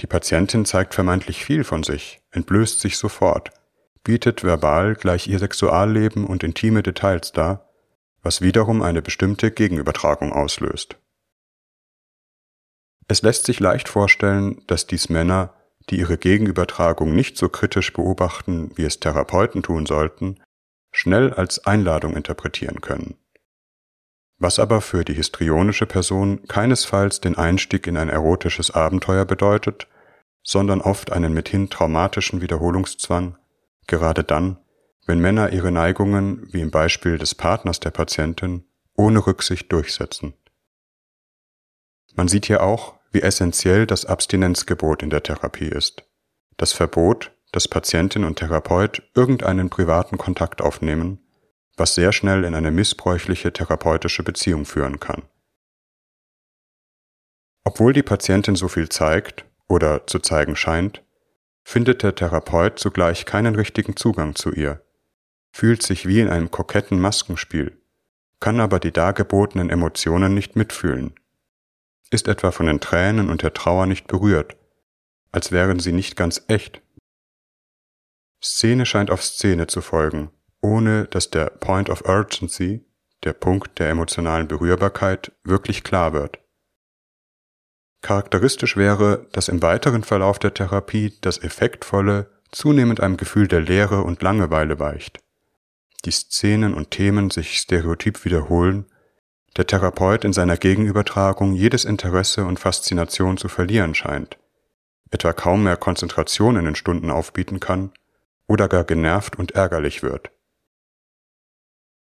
Die 0.00 0.06
Patientin 0.06 0.64
zeigt 0.64 0.94
vermeintlich 0.94 1.44
viel 1.44 1.62
von 1.62 1.82
sich, 1.82 2.20
entblößt 2.30 2.80
sich 2.80 2.96
sofort, 2.96 3.50
bietet 4.02 4.42
verbal 4.42 4.94
gleich 4.94 5.26
ihr 5.26 5.38
Sexualleben 5.38 6.26
und 6.26 6.42
intime 6.42 6.82
Details 6.82 7.32
dar, 7.32 7.68
was 8.22 8.40
wiederum 8.40 8.80
eine 8.82 9.02
bestimmte 9.02 9.50
Gegenübertragung 9.50 10.32
auslöst. 10.32 10.96
Es 13.08 13.22
lässt 13.22 13.44
sich 13.44 13.60
leicht 13.60 13.88
vorstellen, 13.88 14.62
dass 14.68 14.86
dies 14.86 15.08
Männer, 15.08 15.54
die 15.90 15.98
ihre 15.98 16.16
Gegenübertragung 16.16 17.14
nicht 17.14 17.36
so 17.36 17.48
kritisch 17.48 17.92
beobachten, 17.92 18.70
wie 18.76 18.84
es 18.84 19.00
Therapeuten 19.00 19.62
tun 19.62 19.84
sollten, 19.84 20.40
schnell 20.92 21.34
als 21.34 21.66
Einladung 21.66 22.16
interpretieren 22.16 22.80
können. 22.80 23.16
Was 24.38 24.58
aber 24.58 24.80
für 24.80 25.04
die 25.04 25.12
histrionische 25.14 25.86
Person 25.86 26.46
keinesfalls 26.48 27.20
den 27.20 27.36
Einstieg 27.36 27.86
in 27.86 27.98
ein 27.98 28.08
erotisches 28.08 28.70
Abenteuer 28.70 29.26
bedeutet, 29.26 29.86
sondern 30.42 30.80
oft 30.80 31.12
einen 31.12 31.32
mithin 31.32 31.70
traumatischen 31.70 32.40
Wiederholungszwang, 32.40 33.36
gerade 33.86 34.24
dann, 34.24 34.58
wenn 35.06 35.18
Männer 35.18 35.52
ihre 35.52 35.72
Neigungen, 35.72 36.46
wie 36.52 36.60
im 36.60 36.70
Beispiel 36.70 37.18
des 37.18 37.34
Partners 37.34 37.80
der 37.80 37.90
Patientin, 37.90 38.64
ohne 38.94 39.26
Rücksicht 39.26 39.72
durchsetzen. 39.72 40.34
Man 42.14 42.28
sieht 42.28 42.46
hier 42.46 42.62
auch, 42.62 42.94
wie 43.12 43.22
essentiell 43.22 43.86
das 43.86 44.04
Abstinenzgebot 44.04 45.02
in 45.02 45.10
der 45.10 45.22
Therapie 45.22 45.68
ist. 45.68 46.04
Das 46.56 46.72
Verbot, 46.72 47.32
dass 47.52 47.66
Patientin 47.66 48.24
und 48.24 48.36
Therapeut 48.36 49.02
irgendeinen 49.14 49.70
privaten 49.70 50.18
Kontakt 50.18 50.62
aufnehmen, 50.62 51.18
was 51.76 51.94
sehr 51.94 52.12
schnell 52.12 52.44
in 52.44 52.54
eine 52.54 52.70
missbräuchliche 52.70 53.52
therapeutische 53.52 54.22
Beziehung 54.22 54.64
führen 54.64 55.00
kann. 55.00 55.22
Obwohl 57.64 57.92
die 57.92 58.02
Patientin 58.02 58.54
so 58.54 58.68
viel 58.68 58.88
zeigt 58.88 59.44
oder 59.70 60.06
zu 60.06 60.18
zeigen 60.18 60.56
scheint, 60.56 61.02
findet 61.64 62.02
der 62.02 62.14
Therapeut 62.14 62.78
zugleich 62.78 63.24
keinen 63.24 63.54
richtigen 63.54 63.96
Zugang 63.96 64.34
zu 64.34 64.52
ihr, 64.52 64.84
fühlt 65.50 65.82
sich 65.82 66.06
wie 66.06 66.20
in 66.20 66.28
einem 66.28 66.50
koketten 66.50 67.00
Maskenspiel, 67.00 67.80
kann 68.38 68.60
aber 68.60 68.80
die 68.80 68.92
dargebotenen 68.92 69.70
Emotionen 69.70 70.34
nicht 70.34 70.56
mitfühlen 70.56 71.14
ist 72.10 72.26
etwa 72.28 72.50
von 72.50 72.66
den 72.66 72.80
Tränen 72.80 73.30
und 73.30 73.42
der 73.42 73.54
Trauer 73.54 73.86
nicht 73.86 74.06
berührt, 74.08 74.56
als 75.32 75.52
wären 75.52 75.78
sie 75.78 75.92
nicht 75.92 76.16
ganz 76.16 76.44
echt. 76.48 76.82
Szene 78.42 78.84
scheint 78.84 79.10
auf 79.10 79.22
Szene 79.22 79.68
zu 79.68 79.80
folgen, 79.80 80.30
ohne 80.60 81.06
dass 81.06 81.30
der 81.30 81.46
Point 81.46 81.88
of 81.88 82.04
Urgency, 82.06 82.84
der 83.22 83.32
Punkt 83.32 83.78
der 83.78 83.90
emotionalen 83.90 84.48
Berührbarkeit, 84.48 85.32
wirklich 85.44 85.84
klar 85.84 86.12
wird. 86.12 86.39
Charakteristisch 88.02 88.76
wäre, 88.76 89.26
dass 89.32 89.48
im 89.48 89.62
weiteren 89.62 90.04
Verlauf 90.04 90.38
der 90.38 90.54
Therapie 90.54 91.14
das 91.20 91.38
Effektvolle 91.38 92.30
zunehmend 92.50 93.00
einem 93.00 93.16
Gefühl 93.16 93.46
der 93.46 93.60
Leere 93.60 94.02
und 94.02 94.22
Langeweile 94.22 94.78
weicht, 94.78 95.20
die 96.04 96.10
Szenen 96.10 96.74
und 96.74 96.90
Themen 96.90 97.30
sich 97.30 97.58
stereotyp 97.58 98.24
wiederholen 98.24 98.86
der 99.56 99.66
Therapeut 99.66 100.24
in 100.24 100.32
seiner 100.32 100.56
Gegenübertragung 100.56 101.54
jedes 101.54 101.84
Interesse 101.84 102.44
und 102.44 102.60
Faszination 102.60 103.36
zu 103.36 103.48
verlieren 103.48 103.94
scheint, 103.94 104.38
etwa 105.10 105.32
kaum 105.32 105.64
mehr 105.64 105.76
Konzentration 105.76 106.56
in 106.56 106.64
den 106.64 106.76
Stunden 106.76 107.10
aufbieten 107.10 107.58
kann 107.58 107.92
oder 108.46 108.68
gar 108.68 108.84
genervt 108.84 109.36
und 109.36 109.52
ärgerlich 109.52 110.02
wird. 110.02 110.30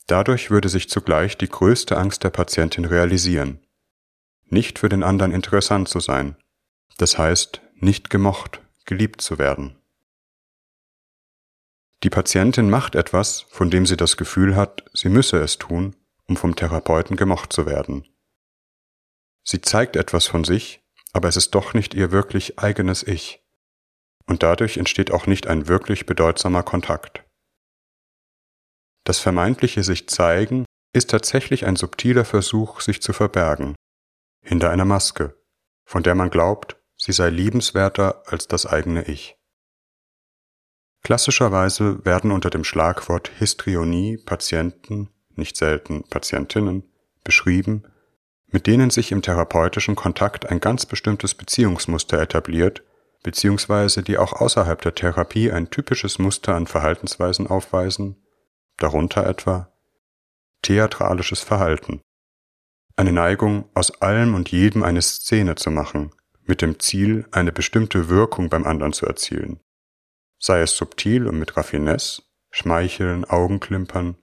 Dadurch 0.07 0.51
würde 0.51 0.69
sich 0.69 0.91
zugleich 0.91 1.39
die 1.39 1.49
größte 1.49 1.97
Angst 1.97 2.25
der 2.25 2.31
Patientin 2.31 2.85
realisieren, 2.85 3.61
nicht 4.53 4.79
für 4.79 4.89
den 4.89 5.03
anderen 5.03 5.33
interessant 5.33 5.89
zu 5.89 5.99
sein, 5.99 6.37
das 6.99 7.19
heißt 7.19 7.63
nicht 7.75 8.11
gemocht, 8.11 8.61
geliebt 8.85 9.21
zu 9.21 9.39
werden. 9.39 9.79
Die 12.03 12.11
Patientin 12.11 12.69
macht 12.69 12.95
etwas, 12.95 13.47
von 13.49 13.71
dem 13.71 13.87
sie 13.87 13.97
das 13.97 14.17
Gefühl 14.17 14.57
hat, 14.57 14.85
sie 14.93 15.09
müsse 15.09 15.39
es 15.39 15.59
tun, 15.59 15.97
um 16.27 16.37
vom 16.37 16.57
Therapeuten 16.57 17.17
gemocht 17.17 17.53
zu 17.53 17.67
werden. 17.67 18.07
Sie 19.45 19.61
zeigt 19.61 19.97
etwas 19.97 20.27
von 20.27 20.45
sich, 20.45 20.81
aber 21.13 21.29
es 21.29 21.37
ist 21.37 21.55
doch 21.55 21.75
nicht 21.75 21.95
ihr 21.95 22.11
wirklich 22.11 22.59
eigenes 22.59 23.03
Ich. 23.03 23.43
Und 24.27 24.43
dadurch 24.43 24.77
entsteht 24.77 25.11
auch 25.11 25.27
nicht 25.27 25.47
ein 25.47 25.69
wirklich 25.69 26.07
bedeutsamer 26.07 26.63
Kontakt. 26.63 27.25
Das 29.05 29.19
vermeintliche 29.19 29.83
sich 29.83 30.09
zeigen 30.09 30.65
ist 30.93 31.11
tatsächlich 31.11 31.67
ein 31.67 31.77
subtiler 31.77 32.25
Versuch, 32.25 32.81
sich 32.81 33.03
zu 33.03 33.13
verbergen, 33.13 33.75
hinter 34.43 34.71
einer 34.71 34.85
Maske, 34.85 35.35
von 35.85 36.03
der 36.03 36.15
man 36.15 36.31
glaubt, 36.31 36.77
sie 36.97 37.13
sei 37.13 37.31
liebenswerter 37.31 38.23
als 38.27 38.49
das 38.49 38.67
eigene 38.67 39.05
Ich. 39.09 39.39
Klassischerweise 41.03 42.05
werden 42.05 42.31
unter 42.31 42.51
dem 42.51 42.65
Schlagwort 42.65 43.29
Histrionie 43.39 44.19
Patienten, 44.19 45.09
nicht 45.35 45.57
selten 45.57 46.05
Patientinnen, 46.05 46.85
beschrieben, 47.25 47.85
mit 48.47 48.67
denen 48.67 48.91
sich 48.91 49.11
im 49.11 49.23
therapeutischen 49.23 49.97
Kontakt 49.97 50.47
ein 50.47 50.61
ganz 50.61 50.87
bestimmtes 50.87 51.35
Beziehungsmuster 51.35 52.21
etabliert, 52.21 52.85
beziehungsweise 53.23 54.03
die 54.03 54.19
auch 54.19 54.33
außerhalb 54.33 54.81
der 54.83 54.95
Therapie 54.95 55.51
ein 55.51 55.71
typisches 55.71 56.19
Muster 56.19 56.55
an 56.55 56.67
Verhaltensweisen 56.67 57.47
aufweisen, 57.47 58.17
darunter 58.77 59.27
etwa 59.27 59.73
theatralisches 60.63 61.41
Verhalten, 61.41 62.01
eine 62.97 63.13
Neigung, 63.13 63.69
aus 63.75 64.03
allem 64.03 64.35
und 64.35 64.51
jedem 64.51 64.83
eine 64.83 65.03
Szene 65.03 65.55
zu 65.55 65.71
machen, 65.71 66.13
mit 66.45 66.63
dem 66.63 66.79
Ziel, 66.81 67.27
eine 67.31 67.53
bestimmte 67.53 68.09
Wirkung 68.09 68.49
beim 68.49 68.65
anderen 68.65 68.93
zu 68.93 69.07
erzielen, 69.07 69.61
sei 70.39 70.61
es 70.61 70.77
subtil 70.77 71.27
und 71.27 71.39
mit 71.39 71.57
Raffinesse, 71.57 72.23
Schmeicheln, 72.51 73.25
Augenklimpern, 73.25 74.17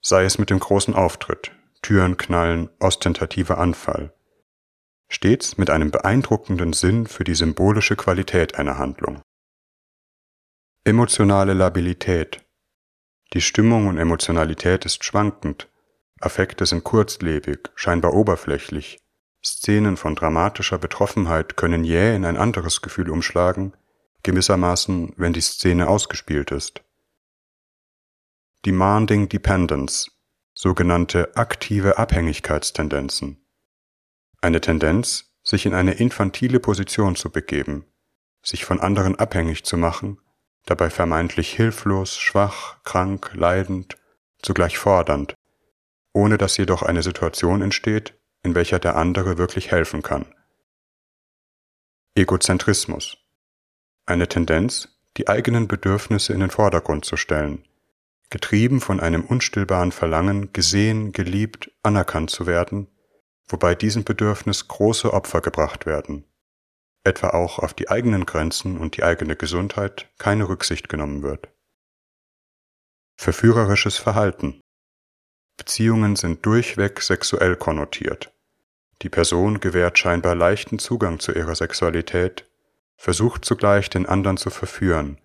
sei 0.00 0.24
es 0.24 0.38
mit 0.38 0.50
dem 0.50 0.58
großen 0.58 0.94
Auftritt, 0.94 1.52
Türen 1.82 2.16
knallen, 2.16 2.70
ostentativer 2.80 3.58
Anfall. 3.58 4.12
Stets 5.10 5.56
mit 5.56 5.70
einem 5.70 5.90
beeindruckenden 5.90 6.72
Sinn 6.72 7.06
für 7.06 7.24
die 7.24 7.34
symbolische 7.34 7.96
Qualität 7.96 8.56
einer 8.56 8.78
Handlung. 8.78 9.22
Emotionale 10.84 11.54
Labilität. 11.54 12.44
Die 13.32 13.40
Stimmung 13.40 13.86
und 13.86 13.98
Emotionalität 13.98 14.84
ist 14.84 15.04
schwankend, 15.04 15.68
Affekte 16.20 16.66
sind 16.66 16.84
kurzlebig, 16.84 17.70
scheinbar 17.74 18.12
oberflächlich, 18.14 18.98
Szenen 19.44 19.96
von 19.96 20.14
dramatischer 20.14 20.78
Betroffenheit 20.78 21.56
können 21.56 21.84
jäh 21.84 22.14
in 22.14 22.24
ein 22.24 22.36
anderes 22.36 22.82
Gefühl 22.82 23.08
umschlagen, 23.08 23.72
gewissermaßen, 24.22 25.14
wenn 25.16 25.32
die 25.32 25.40
Szene 25.40 25.88
ausgespielt 25.88 26.50
ist. 26.50 26.82
Demanding 28.66 29.28
Dependence, 29.28 30.10
sogenannte 30.54 31.36
aktive 31.36 31.98
Abhängigkeitstendenzen. 31.98 33.44
Eine 34.40 34.60
Tendenz, 34.60 35.32
sich 35.44 35.66
in 35.66 35.74
eine 35.74 35.94
infantile 35.94 36.58
Position 36.58 37.14
zu 37.14 37.30
begeben, 37.30 37.86
sich 38.42 38.64
von 38.64 38.80
anderen 38.80 39.16
abhängig 39.16 39.64
zu 39.64 39.76
machen, 39.76 40.20
dabei 40.66 40.90
vermeintlich 40.90 41.54
hilflos, 41.54 42.18
schwach, 42.18 42.82
krank, 42.82 43.30
leidend, 43.34 43.96
zugleich 44.42 44.78
fordernd, 44.78 45.34
ohne 46.18 46.36
dass 46.36 46.56
jedoch 46.56 46.82
eine 46.82 47.04
Situation 47.04 47.62
entsteht, 47.62 48.18
in 48.42 48.56
welcher 48.56 48.80
der 48.80 48.96
andere 48.96 49.38
wirklich 49.38 49.70
helfen 49.70 50.02
kann. 50.02 50.26
Egozentrismus. 52.16 53.18
Eine 54.04 54.26
Tendenz, 54.26 54.88
die 55.16 55.28
eigenen 55.28 55.68
Bedürfnisse 55.68 56.32
in 56.32 56.40
den 56.40 56.50
Vordergrund 56.50 57.04
zu 57.04 57.16
stellen, 57.16 57.62
getrieben 58.30 58.80
von 58.80 58.98
einem 58.98 59.24
unstillbaren 59.24 59.92
Verlangen, 59.92 60.52
gesehen, 60.52 61.12
geliebt, 61.12 61.70
anerkannt 61.84 62.30
zu 62.30 62.48
werden, 62.48 62.88
wobei 63.46 63.76
diesem 63.76 64.02
Bedürfnis 64.02 64.66
große 64.66 65.12
Opfer 65.12 65.40
gebracht 65.40 65.86
werden, 65.86 66.24
etwa 67.04 67.28
auch 67.28 67.60
auf 67.60 67.74
die 67.74 67.90
eigenen 67.90 68.26
Grenzen 68.26 68.76
und 68.76 68.96
die 68.96 69.04
eigene 69.04 69.36
Gesundheit 69.36 70.10
keine 70.18 70.48
Rücksicht 70.48 70.88
genommen 70.88 71.22
wird. 71.22 71.48
Verführerisches 73.16 73.98
Verhalten. 73.98 74.60
Beziehungen 75.58 76.16
sind 76.16 76.46
durchweg 76.46 77.02
sexuell 77.02 77.56
konnotiert. 77.56 78.32
Die 79.02 79.10
Person 79.10 79.60
gewährt 79.60 79.98
scheinbar 79.98 80.34
leichten 80.34 80.78
Zugang 80.78 81.20
zu 81.20 81.32
ihrer 81.32 81.54
Sexualität, 81.54 82.46
versucht 82.96 83.44
zugleich 83.44 83.90
den 83.90 84.06
anderen 84.06 84.38
zu 84.38 84.48
verführen, 84.48 85.18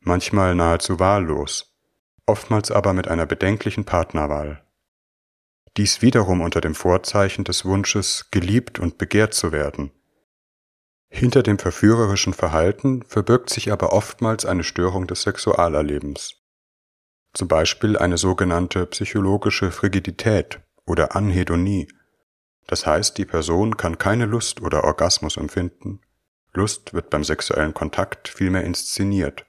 manchmal 0.00 0.54
nahezu 0.54 1.00
wahllos, 1.00 1.74
oftmals 2.26 2.70
aber 2.70 2.92
mit 2.92 3.08
einer 3.08 3.26
bedenklichen 3.26 3.84
Partnerwahl. 3.84 4.62
Dies 5.76 6.02
wiederum 6.02 6.40
unter 6.40 6.60
dem 6.60 6.74
Vorzeichen 6.74 7.44
des 7.44 7.64
Wunsches, 7.64 8.30
geliebt 8.30 8.78
und 8.78 8.98
begehrt 8.98 9.32
zu 9.32 9.52
werden. 9.52 9.90
Hinter 11.08 11.42
dem 11.42 11.58
verführerischen 11.58 12.34
Verhalten 12.34 13.02
verbirgt 13.04 13.50
sich 13.50 13.72
aber 13.72 13.92
oftmals 13.92 14.44
eine 14.44 14.64
Störung 14.64 15.06
des 15.06 15.22
Sexualerlebens. 15.22 16.36
Zum 17.38 17.46
Beispiel 17.46 17.96
eine 17.96 18.18
sogenannte 18.18 18.84
psychologische 18.86 19.70
Frigidität 19.70 20.58
oder 20.86 21.14
Anhedonie. 21.14 21.86
Das 22.66 22.84
heißt, 22.84 23.16
die 23.16 23.26
Person 23.26 23.76
kann 23.76 23.96
keine 23.96 24.26
Lust 24.26 24.60
oder 24.60 24.82
Orgasmus 24.82 25.36
empfinden. 25.36 26.00
Lust 26.52 26.94
wird 26.94 27.10
beim 27.10 27.22
sexuellen 27.22 27.74
Kontakt 27.74 28.26
vielmehr 28.26 28.64
inszeniert. 28.64 29.46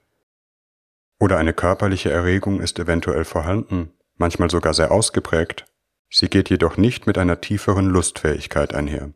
Oder 1.18 1.38
eine 1.38 1.52
körperliche 1.52 2.12
Erregung 2.12 2.60
ist 2.60 2.78
eventuell 2.78 3.24
vorhanden, 3.24 3.92
manchmal 4.14 4.50
sogar 4.50 4.72
sehr 4.72 4.92
ausgeprägt, 4.92 5.64
sie 6.08 6.28
geht 6.28 6.48
jedoch 6.48 6.76
nicht 6.76 7.08
mit 7.08 7.18
einer 7.18 7.40
tieferen 7.40 7.86
Lustfähigkeit 7.86 8.72
einher. 8.72 9.12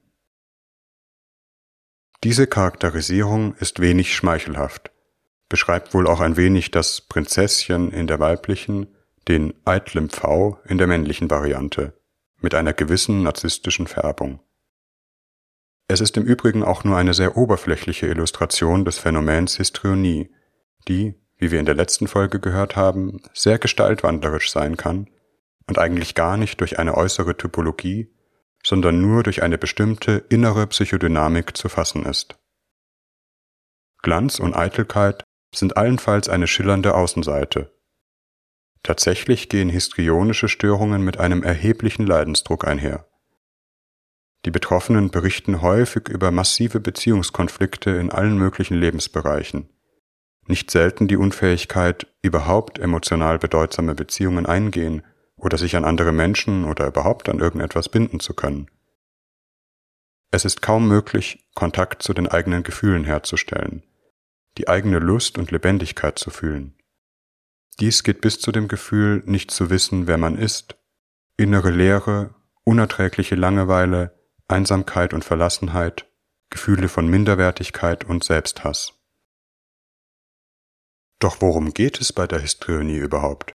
Diese 2.24 2.48
Charakterisierung 2.48 3.54
ist 3.54 3.78
wenig 3.78 4.16
schmeichelhaft, 4.16 4.90
beschreibt 5.48 5.94
wohl 5.94 6.06
auch 6.06 6.20
ein 6.20 6.36
wenig 6.36 6.70
das 6.70 7.00
Prinzesschen 7.00 7.90
in 7.90 8.06
der 8.06 8.20
weiblichen, 8.20 8.94
den 9.28 9.54
eitlen 9.64 10.10
Pfau 10.10 10.58
in 10.66 10.78
der 10.78 10.86
männlichen 10.86 11.30
Variante, 11.30 11.98
mit 12.40 12.54
einer 12.54 12.72
gewissen 12.72 13.22
narzisstischen 13.22 13.86
Färbung. 13.86 14.40
Es 15.86 16.00
ist 16.00 16.16
im 16.16 16.24
Übrigen 16.24 16.62
auch 16.62 16.84
nur 16.84 16.96
eine 16.96 17.14
sehr 17.14 17.36
oberflächliche 17.36 18.06
Illustration 18.06 18.84
des 18.84 18.98
Phänomens 18.98 19.56
Histrionie, 19.56 20.30
die, 20.88 21.14
wie 21.36 21.50
wir 21.50 21.60
in 21.60 21.66
der 21.66 21.74
letzten 21.74 22.08
Folge 22.08 22.40
gehört 22.40 22.76
haben, 22.76 23.22
sehr 23.34 23.58
gestaltwandlerisch 23.58 24.50
sein 24.50 24.76
kann 24.76 25.08
und 25.66 25.78
eigentlich 25.78 26.14
gar 26.14 26.36
nicht 26.36 26.60
durch 26.60 26.78
eine 26.78 26.96
äußere 26.96 27.36
Typologie, 27.36 28.10
sondern 28.64 29.00
nur 29.00 29.22
durch 29.22 29.42
eine 29.42 29.58
bestimmte 29.58 30.24
innere 30.30 30.66
Psychodynamik 30.66 31.56
zu 31.56 31.68
fassen 31.68 32.06
ist. 32.06 32.36
Glanz 34.02 34.38
und 34.38 34.54
Eitelkeit 34.54 35.22
sind 35.56 35.76
allenfalls 35.76 36.28
eine 36.28 36.46
schillernde 36.46 36.94
Außenseite. 36.94 37.72
Tatsächlich 38.82 39.48
gehen 39.48 39.70
histrionische 39.70 40.48
Störungen 40.48 41.02
mit 41.02 41.18
einem 41.18 41.42
erheblichen 41.42 42.06
Leidensdruck 42.06 42.66
einher. 42.66 43.06
Die 44.44 44.50
Betroffenen 44.50 45.10
berichten 45.10 45.62
häufig 45.62 46.08
über 46.08 46.30
massive 46.30 46.80
Beziehungskonflikte 46.80 47.90
in 47.90 48.10
allen 48.10 48.36
möglichen 48.36 48.74
Lebensbereichen, 48.74 49.70
nicht 50.46 50.70
selten 50.70 51.08
die 51.08 51.16
Unfähigkeit, 51.16 52.06
überhaupt 52.20 52.78
emotional 52.78 53.38
bedeutsame 53.38 53.94
Beziehungen 53.94 54.44
eingehen 54.44 55.02
oder 55.36 55.56
sich 55.56 55.76
an 55.76 55.84
andere 55.84 56.12
Menschen 56.12 56.64
oder 56.64 56.86
überhaupt 56.86 57.28
an 57.28 57.38
irgendetwas 57.38 57.88
binden 57.88 58.20
zu 58.20 58.34
können. 58.34 58.68
Es 60.30 60.44
ist 60.44 60.60
kaum 60.60 60.88
möglich, 60.88 61.46
Kontakt 61.54 62.02
zu 62.02 62.12
den 62.12 62.28
eigenen 62.28 62.62
Gefühlen 62.62 63.04
herzustellen, 63.04 63.82
die 64.58 64.68
eigene 64.68 64.98
Lust 64.98 65.38
und 65.38 65.50
Lebendigkeit 65.50 66.18
zu 66.18 66.30
fühlen. 66.30 66.74
Dies 67.80 68.02
geht 68.02 68.20
bis 68.20 68.38
zu 68.38 68.52
dem 68.52 68.68
Gefühl, 68.68 69.22
nicht 69.26 69.50
zu 69.50 69.70
wissen, 69.70 70.06
wer 70.06 70.18
man 70.18 70.36
ist, 70.38 70.76
innere 71.36 71.70
Leere, 71.70 72.34
unerträgliche 72.62 73.34
Langeweile, 73.34 74.18
Einsamkeit 74.46 75.12
und 75.12 75.24
Verlassenheit, 75.24 76.06
Gefühle 76.50 76.88
von 76.88 77.08
Minderwertigkeit 77.08 78.04
und 78.04 78.22
Selbsthass. 78.22 78.92
Doch 81.18 81.40
worum 81.40 81.74
geht 81.74 82.00
es 82.00 82.12
bei 82.12 82.26
der 82.26 82.38
Histrionie 82.38 82.98
überhaupt? 82.98 83.52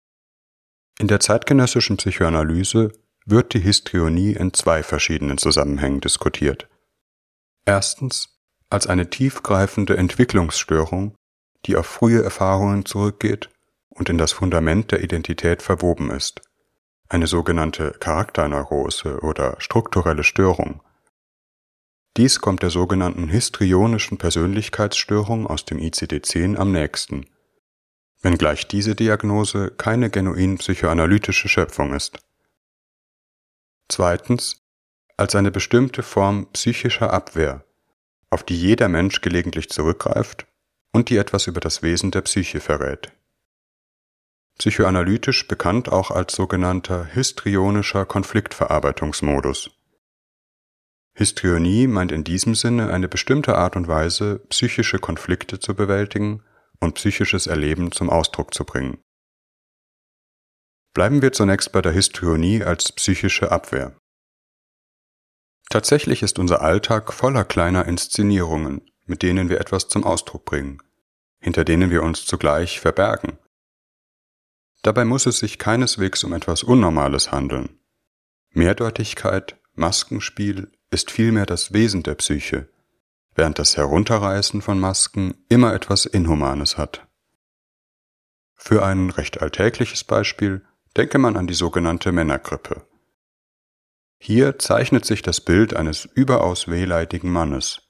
In 0.99 1.09
der 1.09 1.21
zeitgenössischen 1.21 1.99
Psychoanalyse 1.99 2.93
wird 3.27 3.53
die 3.53 3.61
Histrionie 3.61 4.33
in 4.33 4.55
zwei 4.55 4.83
verschiedenen 4.83 5.37
Zusammenhängen 5.37 6.01
diskutiert. 6.01 6.69
Erstens 7.67 8.36
als 8.71 8.87
eine 8.87 9.11
tiefgreifende 9.11 9.97
Entwicklungsstörung, 9.97 11.15
die 11.67 11.77
auf 11.77 11.87
frühe 11.87 12.23
Erfahrungen 12.23 12.85
zurückgeht 12.85 13.51
und 13.89 14.09
in 14.09 14.19
das 14.19 14.33
Fundament 14.33 14.93
der 14.93 15.03
Identität 15.03 15.63
verwoben 15.63 16.11
ist, 16.11 16.43
eine 17.09 17.27
sogenannte 17.27 17.93
Charakterneurose 17.93 19.21
oder 19.21 19.57
strukturelle 19.61 20.25
Störung. 20.25 20.83
Dies 22.17 22.41
kommt 22.41 22.63
der 22.63 22.71
sogenannten 22.71 23.29
histrionischen 23.29 24.17
Persönlichkeitsstörung 24.17 25.47
aus 25.47 25.65
dem 25.65 25.79
ICD-10 25.79 26.57
am 26.57 26.73
nächsten, 26.73 27.27
wenngleich 28.23 28.67
diese 28.67 28.95
Diagnose 28.95 29.71
keine 29.71 30.09
genuin 30.09 30.57
psychoanalytische 30.59 31.49
Schöpfung 31.49 31.95
ist. 31.95 32.19
Zweitens 33.89 34.63
als 35.19 35.35
eine 35.35 35.51
bestimmte 35.51 36.03
Form 36.03 36.47
psychischer 36.53 37.13
Abwehr, 37.13 37.66
auf 38.37 38.43
die 38.43 38.55
jeder 38.55 38.91
Mensch 38.91 39.23
gelegentlich 39.23 39.71
zurückgreift 39.71 40.47
und 40.93 41.09
die 41.09 41.17
etwas 41.17 41.47
über 41.47 41.59
das 41.59 41.83
Wesen 41.83 42.11
der 42.11 42.21
Psyche 42.21 42.61
verrät. 42.61 43.11
Psychoanalytisch 44.59 45.49
bekannt 45.49 45.89
auch 45.89 46.11
als 46.11 46.35
sogenannter 46.35 47.07
histrionischer 47.07 48.05
Konfliktverarbeitungsmodus. 48.05 49.71
Histrionie 51.15 51.87
meint 51.87 52.13
in 52.13 52.25
diesem 52.25 52.55
Sinne 52.55 52.93
eine 52.93 53.09
bestimmte 53.09 53.57
Art 53.57 53.75
und 53.75 53.89
Weise, 53.89 54.41
psychische 54.51 54.99
Konflikte 54.99 55.59
zu 55.59 55.75
bewältigen 55.75 56.43
und 56.79 56.97
psychisches 56.97 57.47
Erleben 57.47 57.91
zum 57.91 58.11
Ausdruck 58.11 58.53
zu 58.53 58.67
bringen. 58.67 58.99
Bleiben 60.93 61.23
wir 61.23 61.33
zunächst 61.33 61.73
bei 61.73 61.81
der 61.81 61.93
Histrionie 61.93 62.63
als 62.63 62.93
psychische 62.93 63.51
Abwehr. 63.51 63.97
Tatsächlich 65.69 66.23
ist 66.23 66.39
unser 66.39 66.63
Alltag 66.63 67.13
voller 67.13 67.45
kleiner 67.45 67.87
Inszenierungen, 67.87 68.83
mit 69.05 69.23
denen 69.23 69.49
wir 69.49 69.61
etwas 69.61 69.89
zum 69.89 70.05
Ausdruck 70.05 70.45
bringen, 70.45 70.83
hinter 71.41 71.65
denen 71.65 71.91
wir 71.91 72.03
uns 72.03 72.25
zugleich 72.25 72.81
verbergen. 72.81 73.39
Dabei 74.83 75.05
muss 75.05 75.27
es 75.27 75.39
sich 75.39 75.59
keineswegs 75.59 76.23
um 76.23 76.33
etwas 76.33 76.63
Unnormales 76.63 77.33
handeln. 77.33 77.81
Mehrdeutigkeit, 78.51 79.59
Maskenspiel 79.75 80.71
ist 80.91 81.11
vielmehr 81.11 81.47
das 81.47 81.73
Wesen 81.73 82.03
der 82.03 82.15
Psyche, 82.15 82.69
während 83.35 83.59
das 83.59 83.77
Herunterreißen 83.77 84.63
von 84.63 84.79
Masken 84.79 85.35
immer 85.49 85.75
etwas 85.75 86.07
Inhumanes 86.07 86.79
hat. 86.79 87.07
Für 88.55 88.85
ein 88.85 89.11
recht 89.11 89.43
alltägliches 89.43 90.05
Beispiel 90.05 90.65
denke 90.97 91.19
man 91.19 91.37
an 91.37 91.47
die 91.47 91.55
sogenannte 91.55 92.13
Männergrippe. 92.13 92.86
Hier 94.19 94.59
zeichnet 94.59 95.05
sich 95.05 95.23
das 95.23 95.41
Bild 95.41 95.75
eines 95.75 96.05
überaus 96.05 96.69
wehleidigen 96.69 97.31
Mannes, 97.31 97.83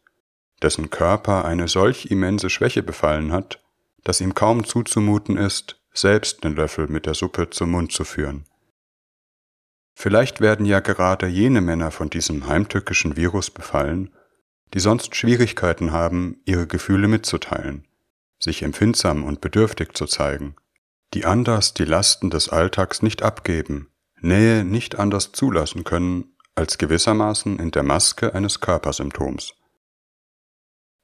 dessen 0.62 0.90
Körper 0.90 1.44
eine 1.44 1.68
solch 1.68 2.06
immense 2.06 2.50
Schwäche 2.50 2.82
befallen 2.82 3.32
hat, 3.32 3.62
dass 4.04 4.20
ihm 4.20 4.34
kaum 4.34 4.64
zuzumuten 4.64 5.36
ist, 5.36 5.80
selbst 5.92 6.44
den 6.44 6.54
Löffel 6.54 6.88
mit 6.88 7.06
der 7.06 7.14
Suppe 7.14 7.50
zum 7.50 7.70
Mund 7.70 7.92
zu 7.92 8.04
führen. 8.04 8.44
Vielleicht 9.94 10.40
werden 10.40 10.66
ja 10.66 10.80
gerade 10.80 11.26
jene 11.26 11.62
Männer 11.62 11.90
von 11.90 12.10
diesem 12.10 12.46
heimtückischen 12.46 13.16
Virus 13.16 13.50
befallen, 13.50 14.14
die 14.74 14.80
sonst 14.80 15.16
Schwierigkeiten 15.16 15.92
haben, 15.92 16.42
ihre 16.44 16.66
Gefühle 16.66 17.08
mitzuteilen, 17.08 17.86
sich 18.38 18.62
empfindsam 18.62 19.24
und 19.24 19.40
bedürftig 19.40 19.94
zu 19.94 20.06
zeigen, 20.06 20.56
die 21.14 21.24
anders 21.24 21.72
die 21.72 21.84
Lasten 21.84 22.28
des 22.28 22.50
Alltags 22.50 23.00
nicht 23.00 23.22
abgeben, 23.22 23.90
Nähe 24.20 24.64
nicht 24.64 24.98
anders 24.98 25.32
zulassen 25.32 25.84
können 25.84 26.36
als 26.54 26.78
gewissermaßen 26.78 27.58
in 27.58 27.70
der 27.70 27.82
Maske 27.82 28.34
eines 28.34 28.60
Körpersymptoms. 28.60 29.54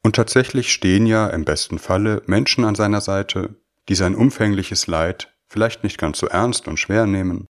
Und 0.02 0.16
tatsächlich 0.16 0.72
stehen 0.72 1.06
ja 1.06 1.28
im 1.28 1.44
besten 1.44 1.78
Falle 1.78 2.22
Menschen 2.26 2.64
an 2.64 2.74
seiner 2.74 3.00
Seite, 3.00 3.56
die 3.88 3.94
sein 3.94 4.14
umfängliches 4.14 4.86
Leid 4.86 5.32
vielleicht 5.48 5.84
nicht 5.84 5.98
ganz 5.98 6.18
so 6.18 6.26
ernst 6.26 6.66
und 6.66 6.78
schwer 6.78 7.06
nehmen, 7.06 7.46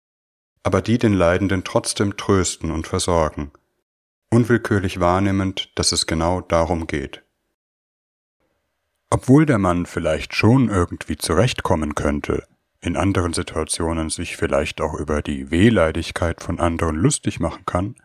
aber 0.63 0.81
die 0.81 0.97
den 0.97 1.13
Leidenden 1.13 1.63
trotzdem 1.63 2.17
trösten 2.17 2.71
und 2.71 2.87
versorgen, 2.87 3.51
unwillkürlich 4.31 4.99
wahrnehmend, 4.99 5.71
dass 5.77 5.91
es 5.91 6.07
genau 6.07 6.41
darum 6.41 6.87
geht. 6.87 7.23
Obwohl 9.09 9.45
der 9.45 9.57
Mann 9.57 9.85
vielleicht 9.85 10.35
schon 10.35 10.69
irgendwie 10.69 11.17
zurechtkommen 11.17 11.95
könnte, 11.95 12.47
in 12.81 12.97
anderen 12.97 13.33
Situationen 13.33 14.09
sich 14.09 14.35
vielleicht 14.35 14.81
auch 14.81 14.95
über 14.95 15.21
die 15.21 15.51
Wehleidigkeit 15.51 16.41
von 16.41 16.59
anderen 16.59 16.95
lustig 16.95 17.39
machen 17.39 17.65
kann, 17.65 17.95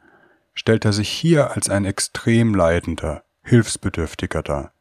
stellt 0.55 0.85
er 0.85 0.93
sich 0.93 1.09
hier 1.09 1.53
als 1.53 1.71
ein 1.71 1.85
extrem 1.85 2.55
leidender, 2.55 3.25
hilfsbedürftiger 3.43 4.43
dar, 4.43 4.73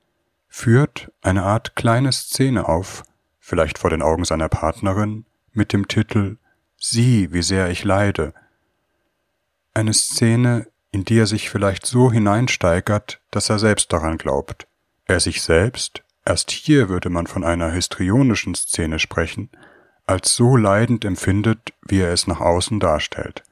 führt 0.48 1.12
eine 1.22 1.44
Art 1.44 1.76
kleine 1.76 2.12
Szene 2.12 2.68
auf, 2.68 3.04
vielleicht 3.40 3.78
vor 3.78 3.90
den 3.90 4.02
Augen 4.02 4.26
seiner 4.26 4.50
Partnerin, 4.50 5.26
mit 5.54 5.72
dem 5.72 5.88
Titel 5.88 6.38
Sieh, 6.78 7.32
wie 7.32 7.42
sehr 7.42 7.70
ich 7.70 7.84
leide. 7.84 8.34
Eine 9.74 9.94
Szene, 9.94 10.68
in 10.92 11.06
die 11.06 11.20
er 11.20 11.28
sich 11.28 11.50
vielleicht 11.50 11.86
so 11.86 12.12
hineinsteigert, 12.12 13.22
dass 13.32 13.50
er 13.50 13.60
selbst 13.60 13.92
daran 13.94 14.18
glaubt. 14.18 14.68
Er 15.06 15.20
sich 15.20 15.42
selbst, 15.42 16.04
erst 16.26 16.52
hier 16.52 16.90
würde 16.90 17.10
man 17.10 17.28
von 17.28 17.44
einer 17.44 17.72
histrionischen 17.72 18.56
Szene 18.56 19.00
sprechen, 19.00 19.50
als 20.06 20.36
so 20.36 20.56
leidend 20.56 21.04
empfindet, 21.04 21.74
wie 21.82 22.00
er 22.00 22.14
es 22.14 22.28
nach 22.28 22.40
außen 22.40 22.80
darstellt. 22.80 23.44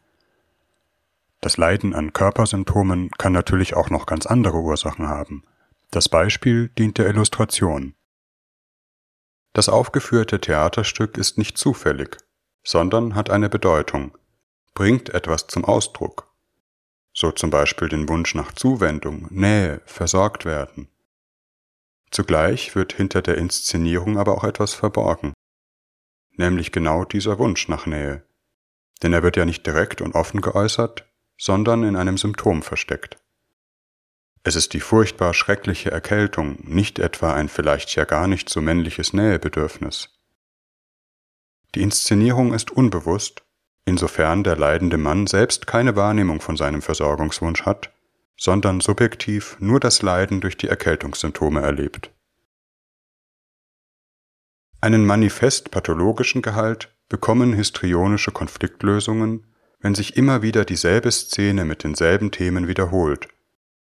Das 1.42 1.58
Leiden 1.58 1.94
an 1.94 2.14
Körpersymptomen 2.14 3.12
kann 3.12 3.34
natürlich 3.34 3.74
auch 3.74 3.90
noch 3.90 4.06
ganz 4.06 4.26
andere 4.26 4.60
Ursachen 4.60 5.08
haben. 5.08 5.44
Das 5.92 6.08
Beispiel 6.08 6.70
dient 6.70 6.98
der 6.98 7.08
Illustration. 7.08 7.96
Das 9.52 9.68
aufgeführte 9.68 10.40
Theaterstück 10.40 11.18
ist 11.18 11.38
nicht 11.38 11.58
zufällig, 11.58 12.18
sondern 12.64 13.16
hat 13.16 13.30
eine 13.30 13.50
Bedeutung, 13.50 14.18
bringt 14.74 15.10
etwas 15.10 15.48
zum 15.48 15.66
Ausdruck. 15.66 16.32
So 17.14 17.32
zum 17.32 17.50
Beispiel 17.50 17.90
den 17.90 18.10
Wunsch 18.10 18.34
nach 18.34 18.54
Zuwendung, 18.54 19.28
Nähe, 19.30 19.82
versorgt 19.86 20.46
werden. 20.46 20.88
Zugleich 22.10 22.76
wird 22.76 22.94
hinter 22.94 23.22
der 23.22 23.38
Inszenierung 23.38 24.18
aber 24.18 24.36
auch 24.36 24.44
etwas 24.44 24.74
verborgen 24.74 25.34
nämlich 26.38 26.72
genau 26.72 27.06
dieser 27.06 27.40
Wunsch 27.40 27.68
nach 27.68 27.86
Nähe. 27.86 28.24
Denn 29.02 29.14
er 29.14 29.24
wird 29.24 29.38
ja 29.38 29.46
nicht 29.46 29.66
direkt 29.66 30.02
und 30.02 30.16
offen 30.16 30.42
geäußert, 30.42 31.06
sondern 31.38 31.84
in 31.84 31.96
einem 31.96 32.18
Symptom 32.18 32.64
versteckt. 32.64 33.18
Es 34.44 34.56
ist 34.56 34.74
die 34.74 34.82
furchtbar 34.82 35.34
schreckliche 35.34 35.92
Erkältung, 35.92 36.58
nicht 36.64 37.00
etwa 37.00 37.34
ein 37.34 37.48
vielleicht 37.48 37.96
ja 37.96 38.04
gar 38.04 38.28
nicht 38.28 38.50
so 38.50 38.62
männliches 38.62 39.14
Nähebedürfnis. 39.14 40.10
Die 41.76 41.82
Inszenierung 41.82 42.54
ist 42.54 42.70
unbewusst, 42.70 43.44
insofern 43.86 44.44
der 44.44 44.58
leidende 44.58 44.98
Mann 44.98 45.28
selbst 45.28 45.66
keine 45.66 45.96
Wahrnehmung 45.96 46.42
von 46.42 46.58
seinem 46.58 46.82
Versorgungswunsch 46.82 47.64
hat, 47.64 47.92
sondern 48.38 48.82
subjektiv 48.82 49.56
nur 49.60 49.80
das 49.80 50.02
Leiden 50.02 50.42
durch 50.42 50.58
die 50.58 50.68
Erkältungssymptome 50.68 51.62
erlebt. 51.62 52.12
Einen 54.84 55.06
manifest 55.06 55.72
pathologischen 55.72 56.42
Gehalt 56.42 56.94
bekommen 57.08 57.54
histrionische 57.54 58.32
Konfliktlösungen, 58.32 59.48
wenn 59.80 59.96
sich 59.96 60.18
immer 60.18 60.42
wieder 60.42 60.66
dieselbe 60.66 61.10
Szene 61.10 61.64
mit 61.64 61.86
denselben 61.86 62.32
Themen 62.32 62.68
wiederholt, 62.68 63.30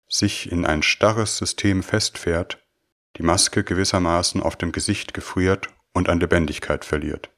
sich 0.06 0.52
in 0.52 0.66
ein 0.66 0.82
starres 0.82 1.38
System 1.38 1.82
festfährt, 1.82 2.58
die 3.16 3.22
Maske 3.22 3.64
gewissermaßen 3.64 4.42
auf 4.42 4.54
dem 4.56 4.70
Gesicht 4.70 5.14
gefriert 5.14 5.70
und 5.94 6.10
an 6.10 6.20
Lebendigkeit 6.20 6.84
verliert. 6.84 7.30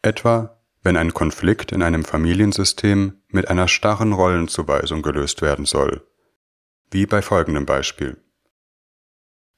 Etwa, 0.00 0.62
wenn 0.82 0.96
ein 0.96 1.12
Konflikt 1.12 1.70
in 1.70 1.82
einem 1.82 2.02
Familiensystem 2.02 3.20
mit 3.28 3.48
einer 3.48 3.68
starren 3.68 4.14
Rollenzuweisung 4.14 5.02
gelöst 5.02 5.42
werden 5.42 5.66
soll, 5.66 6.00
wie 6.90 7.04
bei 7.04 7.20
folgendem 7.20 7.66
Beispiel. 7.66 8.16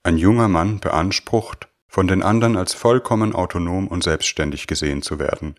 Ein 0.03 0.19
junger 0.19 0.49
Mann 0.49 0.81
beansprucht, 0.81 1.69
von 1.89 2.07
den 2.07 2.23
anderen 2.23 2.57
als 2.57 2.75
vollkommen 2.75 3.35
autonom 3.35 3.89
und 3.89 4.05
selbstständig 4.05 4.67
gesehen 4.67 5.03
zu 5.03 5.19
werden, 5.19 5.59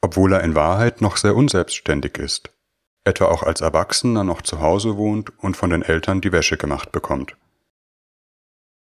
obwohl 0.00 0.32
er 0.32 0.44
in 0.44 0.54
Wahrheit 0.54 1.00
noch 1.00 1.16
sehr 1.16 1.34
unselbstständig 1.34 2.18
ist, 2.18 2.50
etwa 3.04 3.26
auch 3.26 3.42
als 3.42 3.60
Erwachsener 3.60 4.24
noch 4.24 4.42
zu 4.42 4.60
Hause 4.60 4.96
wohnt 4.96 5.36
und 5.38 5.56
von 5.56 5.70
den 5.70 5.82
Eltern 5.82 6.20
die 6.20 6.32
Wäsche 6.32 6.56
gemacht 6.56 6.92
bekommt. 6.92 7.36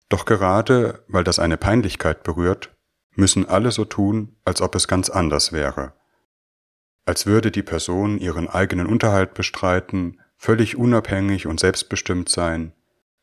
Doch 0.10 0.26
gerade 0.26 1.04
weil 1.08 1.24
das 1.24 1.40
eine 1.40 1.58
Peinlichkeit 1.58 2.24
berührt, 2.24 2.74
müssen 3.16 3.48
alle 3.48 3.72
so 3.72 3.86
tun, 3.86 4.38
als 4.46 4.62
ob 4.62 4.76
es 4.76 4.88
ganz 4.88 5.10
anders 5.10 5.52
wäre, 5.52 5.94
als 7.06 7.26
würde 7.26 7.52
die 7.52 7.64
Person 7.64 8.18
ihren 8.18 8.48
eigenen 8.48 8.88
Unterhalt 8.88 9.34
bestreiten, 9.34 10.22
völlig 10.38 10.78
unabhängig 10.78 11.48
und 11.48 11.60
selbstbestimmt 11.60 12.30
sein, 12.30 12.74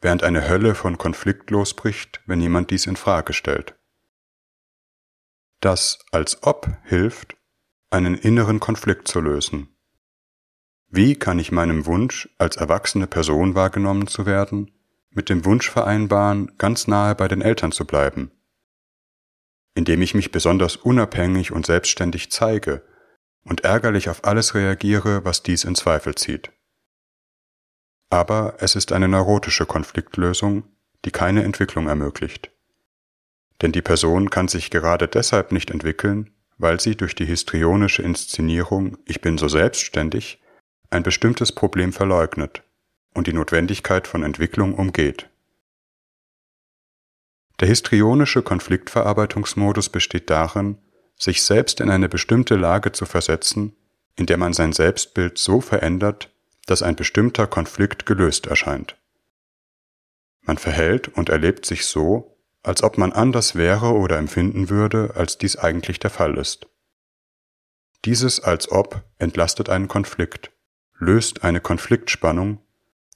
während 0.01 0.23
eine 0.23 0.49
Hölle 0.49 0.75
von 0.75 0.99
Konflikt 0.99 1.51
losbricht, 1.51 2.21
wenn 2.27 2.41
jemand 2.41 2.71
dies 2.71 2.87
in 2.87 2.97
Frage 2.97 3.33
stellt. 3.33 3.75
Das 5.61 5.99
als 6.13 6.43
ob 6.43 6.69
hilft, 6.85 7.37
einen 7.91 8.15
inneren 8.15 8.61
Konflikt 8.61 9.09
zu 9.09 9.21
lösen. 9.21 9.75
Wie 10.89 11.17
kann 11.17 11.39
ich 11.39 11.53
meinem 11.53 11.85
Wunsch, 11.87 12.29
als 12.39 12.57
erwachsene 12.57 13.07
Person 13.07 13.55
wahrgenommen 13.55 14.07
zu 14.07 14.25
werden, 14.25 14.71
mit 15.11 15.29
dem 15.29 15.45
Wunsch 15.45 15.69
vereinbaren, 15.69 16.57
ganz 16.59 16.87
nahe 16.87 17.15
bei 17.15 17.29
den 17.29 17.43
Eltern 17.43 17.73
zu 17.73 17.87
bleiben? 17.87 18.31
Indem 19.75 20.01
ich 20.01 20.15
mich 20.15 20.33
besonders 20.33 20.77
unabhängig 20.77 21.53
und 21.53 21.67
selbstständig 21.67 22.31
zeige 22.31 22.85
und 23.43 23.65
ärgerlich 23.65 24.09
auf 24.09 24.25
alles 24.25 24.55
reagiere, 24.55 25.25
was 25.25 25.43
dies 25.43 25.65
in 25.65 25.75
Zweifel 25.75 26.15
zieht. 26.15 26.53
Aber 28.11 28.57
es 28.59 28.75
ist 28.75 28.93
eine 28.93 29.09
neurotische 29.09 29.67
Konfliktlösung, 29.67 30.65
die 31.05 31.11
keine 31.11 31.45
Entwicklung 31.45 31.89
ermöglicht. 31.89 32.51
Denn 33.61 33.73
die 33.73 33.83
Person 33.83 34.31
kann 34.31 34.49
sich 34.49 34.71
gerade 34.71 35.09
deshalb 35.09 35.53
nicht 35.53 35.71
entwickeln, 35.71 36.31
weil 36.59 36.81
sie 36.81 36.97
durch 36.97 37.15
die 37.15 37.27
histrionische 37.27 38.03
Inszenierung 38.03 38.99
Ich 39.05 39.21
bin 39.21 39.39
so 39.39 39.49
selbstständig 39.49 40.41
ein 40.91 41.03
bestimmtes 41.03 41.53
Problem 41.53 41.93
verleugnet 41.93 42.63
und 43.15 43.27
die 43.27 43.33
Notwendigkeit 43.33 44.07
von 44.07 44.23
Entwicklung 44.23 44.75
umgeht. 44.75 45.29
Der 47.61 47.69
histrionische 47.69 48.43
Konfliktverarbeitungsmodus 48.43 49.89
besteht 49.89 50.31
darin, 50.31 50.79
sich 51.17 51.43
selbst 51.43 51.81
in 51.81 51.91
eine 51.91 52.09
bestimmte 52.09 52.55
Lage 52.55 52.93
zu 52.93 53.05
versetzen, 53.05 53.75
in 54.17 54.27
der 54.27 54.37
man 54.37 54.53
sein 54.53 54.73
Selbstbild 54.73 55.39
so 55.39 55.61
verändert, 55.61 56.31
dass 56.69 56.83
ein 56.83 56.97
bestimmter 56.97 57.47
Konflikt 57.47 58.07
gelöst 58.07 58.47
erscheint. 58.47 58.97
Man 60.43 60.59
verhält 60.59 61.09
und 61.09 61.31
erlebt 61.31 61.65
sich 61.65 61.87
so, 61.87 62.39
als 62.63 62.83
ob 62.83 62.99
man 62.99 63.13
anders 63.13 63.55
wäre 63.55 63.95
oder 63.95 64.19
empfinden 64.19 64.69
würde, 64.69 65.13
als 65.15 65.39
dies 65.39 65.57
eigentlich 65.57 65.99
der 65.99 66.11
Fall 66.11 66.37
ist. 66.37 66.69
Dieses 68.05 68.41
als 68.41 68.71
ob 68.71 69.03
entlastet 69.19 69.71
einen 69.71 69.89
Konflikt, 69.89 70.53
löst 70.99 71.43
eine 71.43 71.61
Konfliktspannung, 71.61 72.61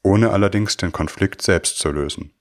ohne 0.03 0.31
allerdings 0.31 0.77
den 0.77 0.93
Konflikt 0.93 1.43
selbst 1.43 1.79
zu 1.79 1.91
lösen. 1.91 2.33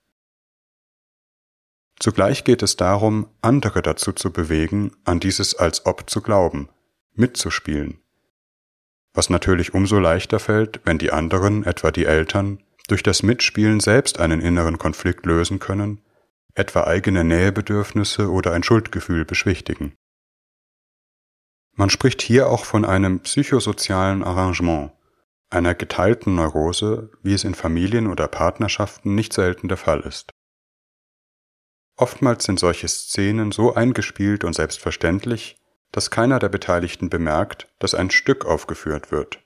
Zugleich 1.99 2.45
geht 2.45 2.63
es 2.63 2.77
darum, 2.77 3.27
andere 3.41 3.81
dazu 3.81 4.13
zu 4.13 4.31
bewegen, 4.31 4.95
an 5.03 5.19
dieses 5.19 5.55
als 5.55 5.85
ob 5.85 6.09
zu 6.09 6.21
glauben, 6.21 6.69
mitzuspielen. 7.13 8.01
Was 9.13 9.29
natürlich 9.29 9.73
umso 9.73 9.99
leichter 9.99 10.39
fällt, 10.39 10.81
wenn 10.85 10.97
die 10.97 11.11
anderen, 11.11 11.65
etwa 11.65 11.91
die 11.91 12.05
Eltern, 12.05 12.63
durch 12.87 13.03
das 13.03 13.23
Mitspielen 13.23 13.79
selbst 13.79 14.19
einen 14.19 14.41
inneren 14.41 14.77
Konflikt 14.77 15.25
lösen 15.25 15.59
können, 15.59 16.01
etwa 16.55 16.83
eigene 16.85 17.23
Nähebedürfnisse 17.23 18.29
oder 18.29 18.53
ein 18.53 18.63
Schuldgefühl 18.63 19.25
beschwichtigen. 19.25 19.93
Man 21.73 21.89
spricht 21.89 22.21
hier 22.21 22.49
auch 22.49 22.65
von 22.65 22.83
einem 22.83 23.21
psychosozialen 23.21 24.23
Arrangement, 24.23 24.91
einer 25.49 25.75
geteilten 25.75 26.35
Neurose, 26.35 27.11
wie 27.23 27.33
es 27.33 27.43
in 27.43 27.55
Familien 27.55 28.07
oder 28.07 28.27
Partnerschaften 28.27 29.15
nicht 29.15 29.33
selten 29.33 29.67
der 29.67 29.77
Fall 29.77 30.01
ist. 30.01 30.31
Oftmals 31.97 32.45
sind 32.45 32.59
solche 32.59 32.87
Szenen 32.87 33.51
so 33.51 33.73
eingespielt 33.73 34.43
und 34.43 34.53
selbstverständlich, 34.53 35.57
dass 35.91 36.09
keiner 36.09 36.39
der 36.39 36.49
Beteiligten 36.49 37.09
bemerkt, 37.09 37.67
dass 37.79 37.93
ein 37.93 38.11
Stück 38.11 38.45
aufgeführt 38.45 39.11
wird. 39.11 39.43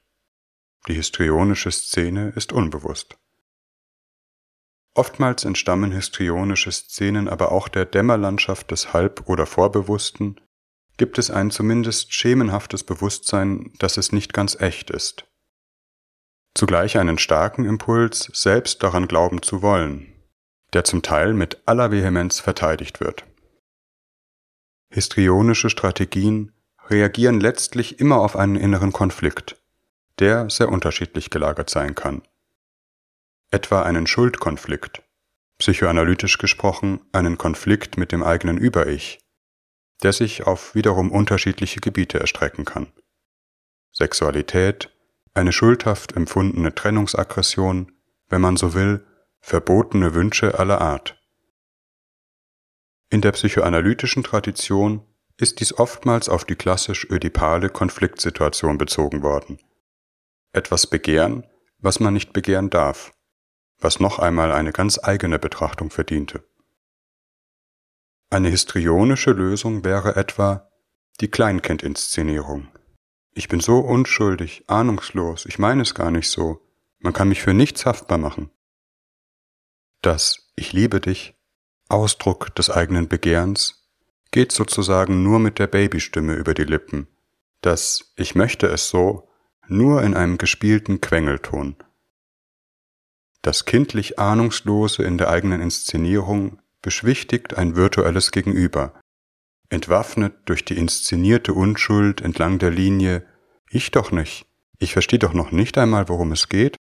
Die 0.87 0.93
histrionische 0.93 1.71
Szene 1.71 2.31
ist 2.35 2.53
unbewusst. 2.53 3.17
Oftmals 4.93 5.43
entstammen 5.43 5.91
histrionische 5.91 6.71
Szenen 6.71 7.27
aber 7.27 7.51
auch 7.51 7.67
der 7.67 7.85
Dämmerlandschaft 7.85 8.71
des 8.71 8.93
Halb- 8.93 9.27
oder 9.27 9.45
Vorbewussten, 9.45 10.39
gibt 10.97 11.17
es 11.17 11.29
ein 11.29 11.51
zumindest 11.51 12.13
schemenhaftes 12.13 12.83
Bewusstsein, 12.83 13.73
dass 13.79 13.97
es 13.97 14.13
nicht 14.13 14.33
ganz 14.33 14.59
echt 14.59 14.89
ist. 14.89 15.27
Zugleich 16.53 16.97
einen 16.97 17.17
starken 17.17 17.65
Impuls, 17.65 18.29
selbst 18.33 18.81
daran 18.81 19.09
glauben 19.09 19.41
zu 19.41 19.61
wollen, 19.61 20.13
der 20.71 20.85
zum 20.85 21.01
Teil 21.01 21.33
mit 21.33 21.61
aller 21.65 21.91
Vehemenz 21.91 22.39
verteidigt 22.39 23.01
wird. 23.01 23.25
Histrionische 24.95 25.69
Strategien 25.69 26.53
reagieren 26.87 27.41
letztlich 27.41 27.99
immer 27.99 28.19
auf 28.21 28.37
einen 28.37 28.55
inneren 28.55 28.93
Konflikt, 28.93 29.61
der 30.19 30.49
sehr 30.49 30.69
unterschiedlich 30.69 31.29
gelagert 31.29 31.69
sein 31.69 31.95
kann. 31.95 32.21
Etwa 33.51 33.81
einen 33.81 34.07
Schuldkonflikt, 34.07 35.03
psychoanalytisch 35.57 36.37
gesprochen 36.37 37.01
einen 37.11 37.37
Konflikt 37.37 37.97
mit 37.97 38.13
dem 38.13 38.23
eigenen 38.23 38.57
Über-Ich, 38.57 39.19
der 40.01 40.13
sich 40.13 40.47
auf 40.47 40.75
wiederum 40.75 41.11
unterschiedliche 41.11 41.81
Gebiete 41.81 42.21
erstrecken 42.21 42.63
kann. 42.63 42.87
Sexualität, 43.91 44.95
eine 45.33 45.51
schuldhaft 45.51 46.15
empfundene 46.15 46.73
Trennungsaggression, 46.73 47.91
wenn 48.29 48.39
man 48.39 48.55
so 48.55 48.73
will, 48.73 49.05
verbotene 49.41 50.13
Wünsche 50.13 50.57
aller 50.57 50.79
Art. 50.79 51.21
In 53.15 53.21
der 53.21 53.31
psychoanalytischen 53.31 54.25
Tradition 54.25 55.01
ist 55.37 55.61
dies 55.61 55.79
oftmals 55.79 56.27
auf 56.27 56.43
die 56.43 56.57
klassisch 56.57 57.09
ödipale 57.09 57.69
Konfliktsituation 57.69 58.77
bezogen 58.77 59.23
worden. 59.23 59.57
Etwas 60.51 60.85
begehren, 60.85 61.47
was 61.77 62.01
man 62.01 62.13
nicht 62.13 62.33
begehren 62.33 62.69
darf, 62.69 63.13
was 63.79 64.01
noch 64.01 64.19
einmal 64.19 64.51
eine 64.51 64.73
ganz 64.73 64.99
eigene 65.01 65.39
Betrachtung 65.39 65.91
verdiente. 65.91 66.43
Eine 68.31 68.49
histrionische 68.49 69.31
Lösung 69.31 69.85
wäre 69.85 70.17
etwa 70.17 70.69
die 71.21 71.29
Kleinkindinszenierung. 71.29 72.67
Ich 73.31 73.47
bin 73.47 73.61
so 73.61 73.79
unschuldig, 73.79 74.65
ahnungslos, 74.67 75.45
ich 75.45 75.57
meine 75.57 75.83
es 75.83 75.95
gar 75.95 76.11
nicht 76.11 76.29
so, 76.29 76.67
man 76.99 77.13
kann 77.13 77.29
mich 77.29 77.41
für 77.41 77.53
nichts 77.53 77.85
haftbar 77.85 78.17
machen. 78.17 78.51
Das 80.01 80.51
Ich 80.57 80.73
liebe 80.73 80.99
dich, 80.99 81.34
Ausdruck 81.87 82.53
des 82.55 82.69
eigenen 82.69 83.07
Begehrens, 83.07 83.85
geht 84.31 84.51
sozusagen 84.51 85.23
nur 85.23 85.39
mit 85.39 85.59
der 85.59 85.67
Babystimme 85.67 86.33
über 86.33 86.53
die 86.53 86.63
Lippen, 86.63 87.07
das 87.61 88.13
Ich 88.15 88.35
möchte 88.35 88.67
es 88.67 88.89
so 88.89 89.29
nur 89.67 90.03
in 90.03 90.13
einem 90.13 90.37
gespielten 90.37 90.99
Quengelton. 90.99 91.75
Das 93.41 93.65
kindlich 93.65 94.19
Ahnungslose 94.19 95.03
in 95.03 95.17
der 95.17 95.29
eigenen 95.29 95.61
Inszenierung 95.61 96.59
beschwichtigt 96.81 97.55
ein 97.55 97.75
virtuelles 97.75 98.31
Gegenüber, 98.31 98.99
entwaffnet 99.69 100.33
durch 100.45 100.65
die 100.65 100.77
inszenierte 100.77 101.53
Unschuld 101.53 102.21
entlang 102.21 102.59
der 102.59 102.71
Linie 102.71 103.25
Ich 103.69 103.91
doch 103.91 104.11
nicht, 104.11 104.47
ich 104.79 104.93
verstehe 104.93 105.19
doch 105.19 105.33
noch 105.33 105.51
nicht 105.51 105.77
einmal, 105.77 106.09
worum 106.09 106.31
es 106.31 106.49
geht, 106.49 106.75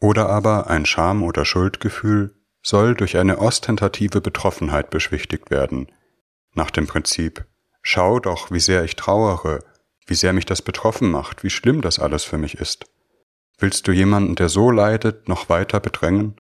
oder 0.00 0.28
aber 0.28 0.68
ein 0.68 0.86
Scham- 0.86 1.22
oder 1.22 1.44
Schuldgefühl 1.44 2.39
soll 2.62 2.94
durch 2.94 3.16
eine 3.16 3.38
ostentative 3.38 4.20
Betroffenheit 4.20 4.90
beschwichtigt 4.90 5.50
werden, 5.50 5.90
nach 6.54 6.70
dem 6.70 6.86
Prinzip 6.86 7.46
Schau 7.82 8.20
doch, 8.20 8.50
wie 8.50 8.60
sehr 8.60 8.84
ich 8.84 8.96
trauere, 8.96 9.60
wie 10.06 10.14
sehr 10.14 10.32
mich 10.32 10.46
das 10.46 10.62
betroffen 10.62 11.10
macht, 11.10 11.42
wie 11.44 11.50
schlimm 11.50 11.80
das 11.80 11.98
alles 11.98 12.24
für 12.24 12.38
mich 12.38 12.54
ist. 12.54 12.84
Willst 13.58 13.86
du 13.86 13.92
jemanden, 13.92 14.36
der 14.36 14.48
so 14.48 14.70
leidet, 14.70 15.28
noch 15.28 15.48
weiter 15.48 15.80
bedrängen? 15.80 16.36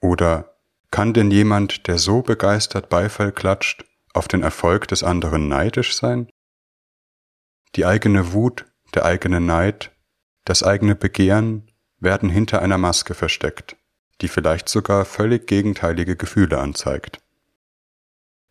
Oder 0.00 0.56
kann 0.90 1.14
denn 1.14 1.30
jemand, 1.30 1.86
der 1.86 1.98
so 1.98 2.22
begeistert 2.22 2.88
Beifall 2.88 3.32
klatscht, 3.32 3.84
auf 4.14 4.28
den 4.28 4.42
Erfolg 4.42 4.88
des 4.88 5.02
anderen 5.02 5.48
neidisch 5.48 5.96
sein? 5.96 6.28
Die 7.76 7.86
eigene 7.86 8.32
Wut, 8.32 8.66
der 8.94 9.04
eigene 9.06 9.40
Neid, 9.40 9.92
das 10.44 10.62
eigene 10.62 10.94
Begehren 10.94 11.70
werden 11.98 12.28
hinter 12.28 12.60
einer 12.60 12.78
Maske 12.78 13.14
versteckt, 13.14 13.76
die 14.20 14.28
vielleicht 14.28 14.68
sogar 14.68 15.04
völlig 15.04 15.46
gegenteilige 15.46 16.16
Gefühle 16.16 16.58
anzeigt. 16.58 17.20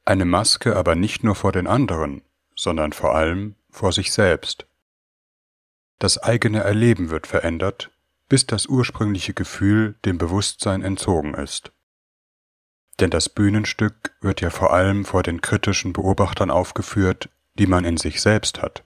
Eine 0.04 0.26
Maske 0.26 0.76
aber 0.76 0.95
nicht 0.95 1.24
nur 1.24 1.36
vor 1.36 1.52
den 1.52 1.67
anderen, 1.67 2.21
sondern 2.56 2.93
vor 2.93 3.15
allem 3.15 3.56
vor 3.69 3.91
sich 3.91 4.12
selbst. 4.12 4.65
Das 6.00 6.17
eigene 6.17 6.62
Erleben 6.62 7.10
wird 7.10 7.28
verändert, 7.28 7.91
bis 8.28 8.47
das 8.47 8.65
ursprüngliche 8.65 9.34
Gefühl 9.34 9.95
dem 10.06 10.17
Bewusstsein 10.17 10.82
entzogen 10.82 11.34
ist. 11.34 11.71
Denn 13.00 13.10
das 13.10 13.30
Bühnenstück 13.30 14.15
wird 14.21 14.41
ja 14.41 14.50
vor 14.50 14.74
allem 14.74 15.06
vor 15.06 15.24
den 15.24 15.41
kritischen 15.41 15.93
Beobachtern 15.93 16.50
aufgeführt, 16.50 17.30
die 17.56 17.67
man 17.67 17.86
in 17.86 17.97
sich 17.97 18.21
selbst 18.21 18.62
hat. 18.62 18.84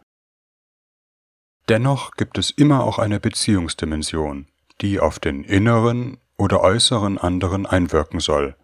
Dennoch 1.69 2.11
gibt 2.15 2.37
es 2.37 2.51
immer 2.51 2.83
auch 2.83 2.99
eine 2.99 3.19
Beziehungsdimension, 3.19 4.47
die 4.81 4.99
auf 4.99 5.19
den 5.19 5.43
inneren 5.43 6.17
oder 6.37 6.61
äußeren 6.61 7.17
anderen 7.17 7.65
einwirken 7.65 8.19
soll. 8.19 8.55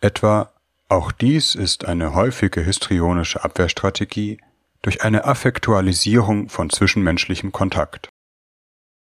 Etwa 0.00 0.52
auch 0.88 1.12
dies 1.12 1.54
ist 1.54 1.84
eine 1.84 2.14
häufige 2.14 2.62
histrionische 2.62 3.44
Abwehrstrategie 3.44 4.40
durch 4.80 5.02
eine 5.02 5.24
Affektualisierung 5.24 6.48
von 6.48 6.70
zwischenmenschlichem 6.70 7.52
Kontakt. 7.52 8.08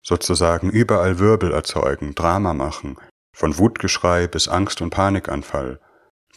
Sozusagen 0.02 0.70
überall 0.70 1.20
Wirbel 1.20 1.52
erzeugen, 1.52 2.16
Drama 2.16 2.54
machen, 2.54 2.98
von 3.34 3.58
Wutgeschrei 3.58 4.28
bis 4.28 4.48
Angst 4.48 4.82
und 4.82 4.92
Panikanfall, 4.92 5.82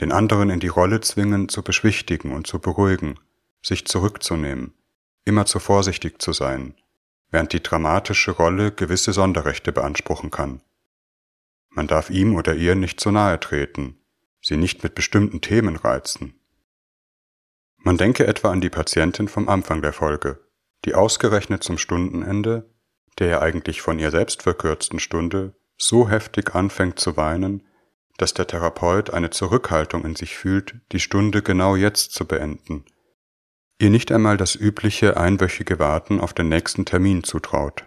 den 0.01 0.11
anderen 0.11 0.51
in 0.51 0.59
die 0.59 0.69
Rolle 0.69 1.01
zwingen, 1.01 1.49
zu 1.49 1.63
beschwichtigen 1.63 2.33
und 2.33 2.47
zu 2.47 2.59
beruhigen, 2.59 3.21
sich 3.63 3.87
zurückzunehmen, 3.87 4.75
immer 5.25 5.47
zu 5.47 5.61
vorsichtig 5.61 6.21
zu 6.21 6.33
sein, 6.33 6.75
während 7.31 7.53
die 7.53 7.63
dramatische 7.63 8.31
Rolle 8.31 8.73
gewisse 8.73 9.13
Sonderrechte 9.13 9.73
beanspruchen 9.73 10.31
kann. 10.31 10.63
Man 11.71 11.87
darf 11.87 12.11
ihm 12.11 12.35
oder 12.35 12.55
ihr 12.55 12.75
nicht 12.75 13.01
zu 13.01 13.11
nahe 13.11 13.39
treten, 13.39 14.01
sie 14.41 14.57
nicht 14.57 14.83
mit 14.83 14.95
bestimmten 14.95 15.41
Themen 15.41 15.77
reizen. 15.77 16.41
Man 17.77 17.97
denke 17.97 18.27
etwa 18.27 18.51
an 18.51 18.61
die 18.61 18.71
Patientin 18.71 19.29
vom 19.29 19.49
Anfang 19.49 19.83
der 19.83 19.93
Folge, 19.93 20.41
die 20.85 20.95
ausgerechnet 20.95 21.63
zum 21.63 21.79
Stundenende, 21.79 22.69
der 23.19 23.29
ja 23.29 23.41
eigentlich 23.41 23.83
von 23.83 23.99
ihr 23.99 24.11
selbst 24.11 24.43
verkürzten 24.43 24.99
Stunde, 24.99 25.55
so 25.77 26.09
heftig 26.09 26.55
anfängt 26.55 26.99
zu 26.99 27.17
weinen, 27.17 27.67
dass 28.17 28.35
der 28.35 28.47
Therapeut 28.47 29.11
eine 29.11 29.31
Zurückhaltung 29.31 30.05
in 30.05 30.17
sich 30.17 30.37
fühlt, 30.37 30.81
die 30.93 31.01
Stunde 31.01 31.43
genau 31.43 31.77
jetzt 31.77 32.13
zu 32.13 32.27
beenden, 32.27 32.85
ihr 33.81 33.91
nicht 33.91 34.11
einmal 34.11 34.37
das 34.37 34.55
übliche 34.55 35.17
einwöchige 35.17 35.79
Warten 35.79 36.21
auf 36.21 36.35
den 36.35 36.49
nächsten 36.49 36.85
Termin 36.85 37.23
zutraut. 37.23 37.85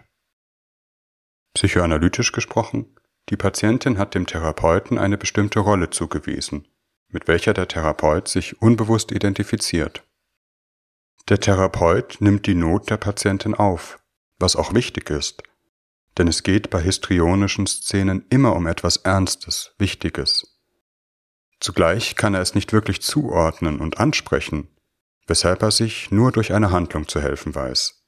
Psychoanalytisch 1.54 2.32
gesprochen, 2.32 2.96
die 3.28 3.36
Patientin 3.36 3.98
hat 3.98 4.14
dem 4.14 4.26
Therapeuten 4.26 4.98
eine 4.98 5.18
bestimmte 5.18 5.60
Rolle 5.60 5.90
zugewiesen, 5.90 6.66
mit 7.08 7.28
welcher 7.28 7.52
der 7.52 7.68
Therapeut 7.68 8.26
sich 8.26 8.60
unbewusst 8.62 9.12
identifiziert. 9.12 10.02
Der 11.28 11.38
Therapeut 11.38 12.16
nimmt 12.20 12.46
die 12.46 12.54
Not 12.54 12.90
der 12.90 12.96
Patientin 12.96 13.54
auf, 13.54 14.00
was 14.38 14.56
auch 14.56 14.74
wichtig 14.74 15.10
ist, 15.10 15.42
denn 16.18 16.26
es 16.26 16.42
geht 16.42 16.70
bei 16.70 16.80
histrionischen 16.80 17.66
Szenen 17.66 18.24
immer 18.28 18.56
um 18.56 18.66
etwas 18.66 18.96
Ernstes, 18.98 19.74
Wichtiges. 19.78 20.58
Zugleich 21.60 22.16
kann 22.16 22.34
er 22.34 22.40
es 22.40 22.54
nicht 22.54 22.72
wirklich 22.72 23.02
zuordnen 23.02 23.78
und 23.78 23.98
ansprechen, 23.98 24.68
weshalb 25.26 25.62
er 25.62 25.70
sich 25.70 26.10
nur 26.10 26.32
durch 26.32 26.52
eine 26.52 26.70
Handlung 26.70 27.08
zu 27.08 27.20
helfen 27.20 27.54
weiß. 27.54 28.04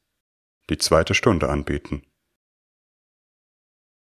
Die 0.70 0.79
zweite 0.79 1.14
Stunde 1.14 1.48
anbieten. 1.48 2.03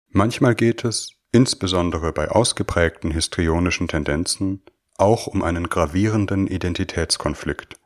Manchmal 0.09 0.55
geht 0.55 0.83
es, 0.85 1.11
insbesondere 1.31 2.13
bei 2.13 2.29
ausgeprägten 2.29 3.11
histrionischen 3.11 3.87
Tendenzen, 3.87 4.63
auch 4.97 5.27
um 5.27 5.43
einen 5.43 5.69
gravierenden 5.69 6.47
Identitätskonflikt, 6.47 7.79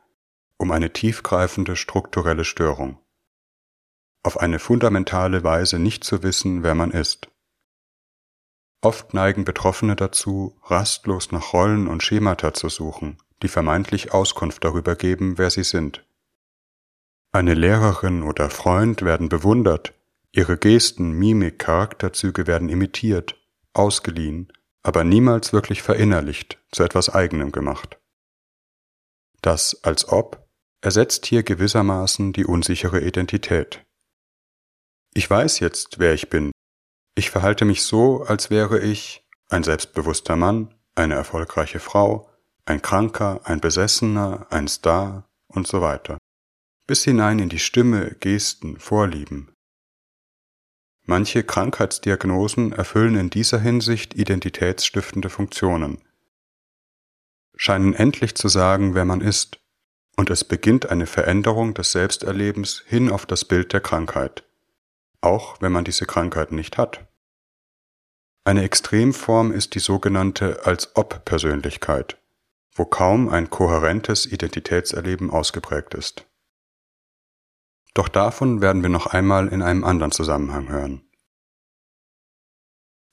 um 0.58 0.72
eine 0.72 0.94
tiefgreifende 0.94 1.76
strukturelle 1.76 2.46
Störung. 2.46 3.00
Auf 4.24 4.40
eine 4.40 4.60
fundamentale 4.60 5.44
Weise 5.44 5.80
nicht 5.80 6.04
zu 6.04 6.24
wissen, 6.24 6.64
wer 6.64 6.76
man 6.76 6.92
ist. 6.92 7.28
Oft 8.82 9.14
neigen 9.14 9.46
Betroffene 9.46 9.96
dazu, 9.96 10.58
rastlos 10.64 11.32
nach 11.32 11.54
Rollen 11.54 11.88
und 11.88 12.04
Schemata 12.04 12.54
zu 12.54 12.70
suchen, 12.70 13.18
die 13.42 13.48
vermeintlich 13.48 14.14
Auskunft 14.14 14.64
darüber 14.64 14.96
geben, 14.96 15.38
wer 15.38 15.50
sie 15.50 15.64
sind. 15.64 16.06
Eine 17.32 17.54
Lehrerin 17.54 18.24
oder 18.24 18.50
Freund 18.50 19.04
werden 19.04 19.30
bewundert, 19.30 19.94
ihre 20.32 20.58
Gesten, 20.58 21.12
Mimik, 21.12 21.60
Charakterzüge 21.60 22.48
werden 22.48 22.70
imitiert, 22.70 23.40
ausgeliehen, 23.74 24.52
aber 24.84 25.04
niemals 25.04 25.54
wirklich 25.54 25.82
verinnerlicht, 25.82 26.60
zu 26.72 26.84
etwas 26.84 27.10
eigenem 27.10 27.52
gemacht. 27.52 28.00
Das 29.42 29.84
als 29.84 30.08
ob 30.10 30.48
ersetzt 30.82 31.26
hier 31.26 31.44
gewissermaßen 31.44 32.34
die 32.34 32.46
unsichere 32.46 33.02
Identität. 33.02 33.86
Ich 35.14 35.30
weiß 35.30 35.60
jetzt, 35.60 36.00
wer 36.00 36.14
ich 36.14 36.30
bin. 36.30 36.52
Ich 37.16 37.30
verhalte 37.30 37.66
mich 37.66 37.84
so, 37.84 38.24
als 38.24 38.50
wäre 38.50 38.80
ich 38.80 39.28
ein 39.50 39.64
selbstbewusster 39.64 40.36
Mann, 40.36 40.74
eine 40.96 41.16
erfolgreiche 41.16 41.80
Frau, 41.80 42.31
ein 42.65 42.82
Kranker, 42.82 43.41
ein 43.43 43.60
Besessener, 43.60 44.47
ein 44.50 44.67
Star 44.67 45.30
und 45.47 45.67
so 45.67 45.82
weiter. 45.82 46.17
Bis 46.88 47.04
hinein 47.04 47.39
in 47.39 47.50
die 47.50 47.60
Stimme, 47.60 48.15
Gesten, 48.19 48.78
Vorlieben. 48.80 49.52
Manche 51.04 51.43
Krankheitsdiagnosen 51.43 52.74
erfüllen 52.74 53.15
in 53.15 53.30
dieser 53.30 53.60
Hinsicht 53.60 54.13
identitätsstiftende 54.13 55.30
Funktionen, 55.30 56.02
scheinen 57.56 57.93
endlich 57.93 58.36
zu 58.36 58.47
sagen, 58.47 58.95
wer 58.95 59.06
man 59.06 59.21
ist, 59.21 59.60
und 60.15 60.30
es 60.30 60.43
beginnt 60.43 60.89
eine 60.89 61.08
Veränderung 61.08 61.74
des 61.74 61.91
Selbsterlebens 61.91 62.84
hin 62.86 63.12
auf 63.12 63.26
das 63.26 63.45
Bild 63.45 63.74
der 63.74 63.82
Krankheit, 63.82 64.43
auch 65.21 65.62
wenn 65.62 65.71
man 65.71 65.84
diese 65.84 66.06
Krankheit 66.06 66.52
nicht 66.52 66.78
hat. 66.78 67.08
Eine 68.43 68.63
Extremform 68.63 69.52
ist 69.52 69.76
die 69.76 69.80
sogenannte 69.80 70.65
Als-Ob-Persönlichkeit 70.65 72.21
wo 72.74 72.86
kaum 72.86 73.30
ein 73.30 73.50
kohärentes 73.50 74.26
Identitätserleben 74.26 75.30
ausgeprägt 75.30 75.94
ist. 75.94 76.26
Doch 77.94 78.08
davon 78.08 78.62
werden 78.62 78.82
wir 78.82 78.90
noch 78.90 79.08
einmal 79.08 79.50
in 79.50 79.62
einem 79.62 79.84
anderen 79.84 80.12
Zusammenhang 80.12 80.70
hören. 80.70 81.02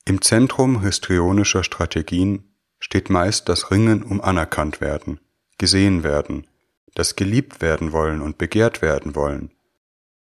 Im 0.05 0.23
Zentrum 0.23 0.81
histrionischer 0.83 1.65
Strategien 1.65 2.55
steht 2.79 3.11
meist 3.11 3.49
das 3.49 3.71
Ringen 3.71 4.03
um 4.03 4.21
anerkannt 4.21 4.81
werden, 4.81 5.21
gesehen 5.59 6.03
werden, 6.05 6.47
das 6.95 7.17
geliebt 7.17 7.61
werden 7.61 7.93
wollen 7.93 8.23
und 8.23 8.39
begehrt 8.39 8.81
werden 8.81 9.15
wollen. 9.15 9.53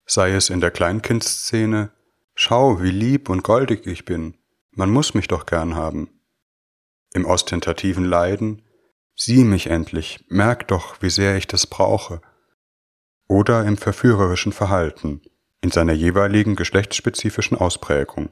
Sei 0.05 0.32
es 0.32 0.49
in 0.49 0.62
der 0.62 0.71
Kleinkindszene, 0.71 1.91
schau, 2.34 2.82
wie 2.82 2.91
lieb 2.91 3.29
und 3.29 3.43
goldig 3.43 3.86
ich 3.86 4.05
bin, 4.05 4.38
man 4.71 4.89
muss 4.89 5.13
mich 5.13 5.27
doch 5.27 5.45
gern 5.45 5.75
haben. 5.75 6.10
Im 7.13 7.25
ostentativen 7.25 8.05
Leiden, 8.05 8.63
Sieh 9.21 9.43
mich 9.43 9.67
endlich, 9.67 10.23
merk 10.29 10.69
doch, 10.69 11.01
wie 11.01 11.10
sehr 11.10 11.36
ich 11.36 11.45
das 11.45 11.67
brauche. 11.67 12.21
Oder 13.27 13.65
im 13.65 13.75
verführerischen 13.75 14.53
Verhalten, 14.53 15.21
in 15.60 15.71
seiner 15.71 15.91
jeweiligen 15.91 16.55
geschlechtsspezifischen 16.55 17.58
Ausprägung. 17.58 18.32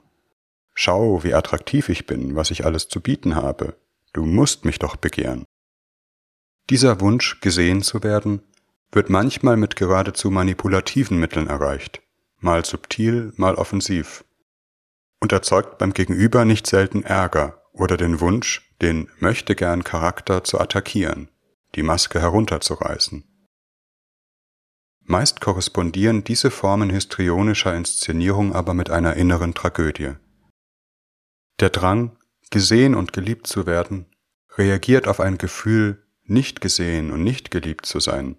Schau, 0.73 1.25
wie 1.25 1.33
attraktiv 1.33 1.89
ich 1.89 2.05
bin, 2.05 2.37
was 2.37 2.51
ich 2.51 2.63
alles 2.63 2.87
zu 2.87 3.01
bieten 3.01 3.35
habe. 3.35 3.75
Du 4.13 4.25
musst 4.25 4.63
mich 4.63 4.79
doch 4.79 4.95
begehren. 4.95 5.43
Dieser 6.69 7.01
Wunsch, 7.01 7.41
gesehen 7.41 7.81
zu 7.81 8.01
werden, 8.03 8.41
wird 8.89 9.09
manchmal 9.09 9.57
mit 9.57 9.75
geradezu 9.75 10.31
manipulativen 10.31 11.19
Mitteln 11.19 11.47
erreicht, 11.47 12.01
mal 12.39 12.63
subtil, 12.63 13.33
mal 13.35 13.55
offensiv, 13.55 14.23
und 15.19 15.33
erzeugt 15.33 15.79
beim 15.79 15.91
Gegenüber 15.91 16.45
nicht 16.45 16.65
selten 16.65 17.03
Ärger 17.03 17.61
oder 17.79 17.97
den 17.97 18.19
Wunsch, 18.19 18.69
den 18.81 19.09
möchte 19.19 19.55
gern 19.55 19.83
Charakter 19.83 20.43
zu 20.43 20.59
attackieren, 20.59 21.29
die 21.75 21.83
Maske 21.83 22.19
herunterzureißen. 22.19 23.23
Meist 25.03 25.39
korrespondieren 25.39 26.23
diese 26.23 26.51
Formen 26.51 26.89
histrionischer 26.89 27.73
Inszenierung 27.75 28.53
aber 28.53 28.73
mit 28.73 28.89
einer 28.89 29.15
inneren 29.15 29.53
Tragödie. 29.53 30.15
Der 31.59 31.69
Drang, 31.69 32.17
gesehen 32.51 32.93
und 32.93 33.13
geliebt 33.13 33.47
zu 33.47 33.65
werden, 33.65 34.07
reagiert 34.57 35.07
auf 35.07 35.19
ein 35.19 35.37
Gefühl, 35.37 36.03
nicht 36.23 36.59
gesehen 36.59 37.11
und 37.11 37.23
nicht 37.23 37.51
geliebt 37.51 37.85
zu 37.85 37.99
sein, 37.99 38.37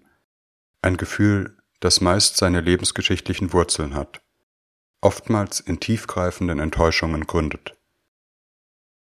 ein 0.81 0.97
Gefühl, 0.97 1.57
das 1.79 2.01
meist 2.01 2.37
seine 2.37 2.61
lebensgeschichtlichen 2.61 3.51
Wurzeln 3.51 3.95
hat, 3.95 4.21
oftmals 5.01 5.59
in 5.59 5.79
tiefgreifenden 5.79 6.59
Enttäuschungen 6.59 7.25
gründet 7.25 7.78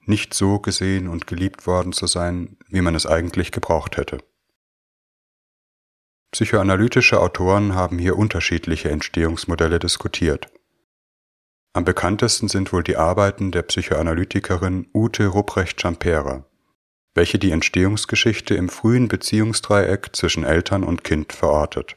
nicht 0.08 0.34
so 0.34 0.60
gesehen 0.60 1.08
und 1.08 1.28
geliebt 1.28 1.68
worden 1.68 1.94
zu 1.94 2.08
sein, 2.08 2.58
wie 2.68 2.82
man 2.82 2.96
es 2.96 3.06
eigentlich 3.06 3.52
gebraucht 3.52 3.98
hätte. 3.98 4.20
Psychoanalytische 6.32 7.22
Autoren 7.22 7.76
haben 7.76 7.98
hier 7.98 8.18
unterschiedliche 8.18 8.90
Entstehungsmodelle 8.90 9.80
diskutiert. 9.80 10.50
Am 11.74 11.86
bekanntesten 11.86 12.48
sind 12.48 12.74
wohl 12.74 12.84
die 12.84 12.98
Arbeiten 12.98 13.52
der 13.52 13.64
Psychoanalytikerin 13.64 14.88
Ute 14.94 15.28
Rupprecht-Schampera, 15.28 16.46
welche 17.14 17.40
die 17.40 17.52
Entstehungsgeschichte 17.52 18.56
im 18.56 18.70
frühen 18.70 19.08
Beziehungsdreieck 19.08 20.16
zwischen 20.16 20.44
Eltern 20.44 20.84
und 20.84 21.04
Kind 21.04 21.34
verortet. 21.34 21.96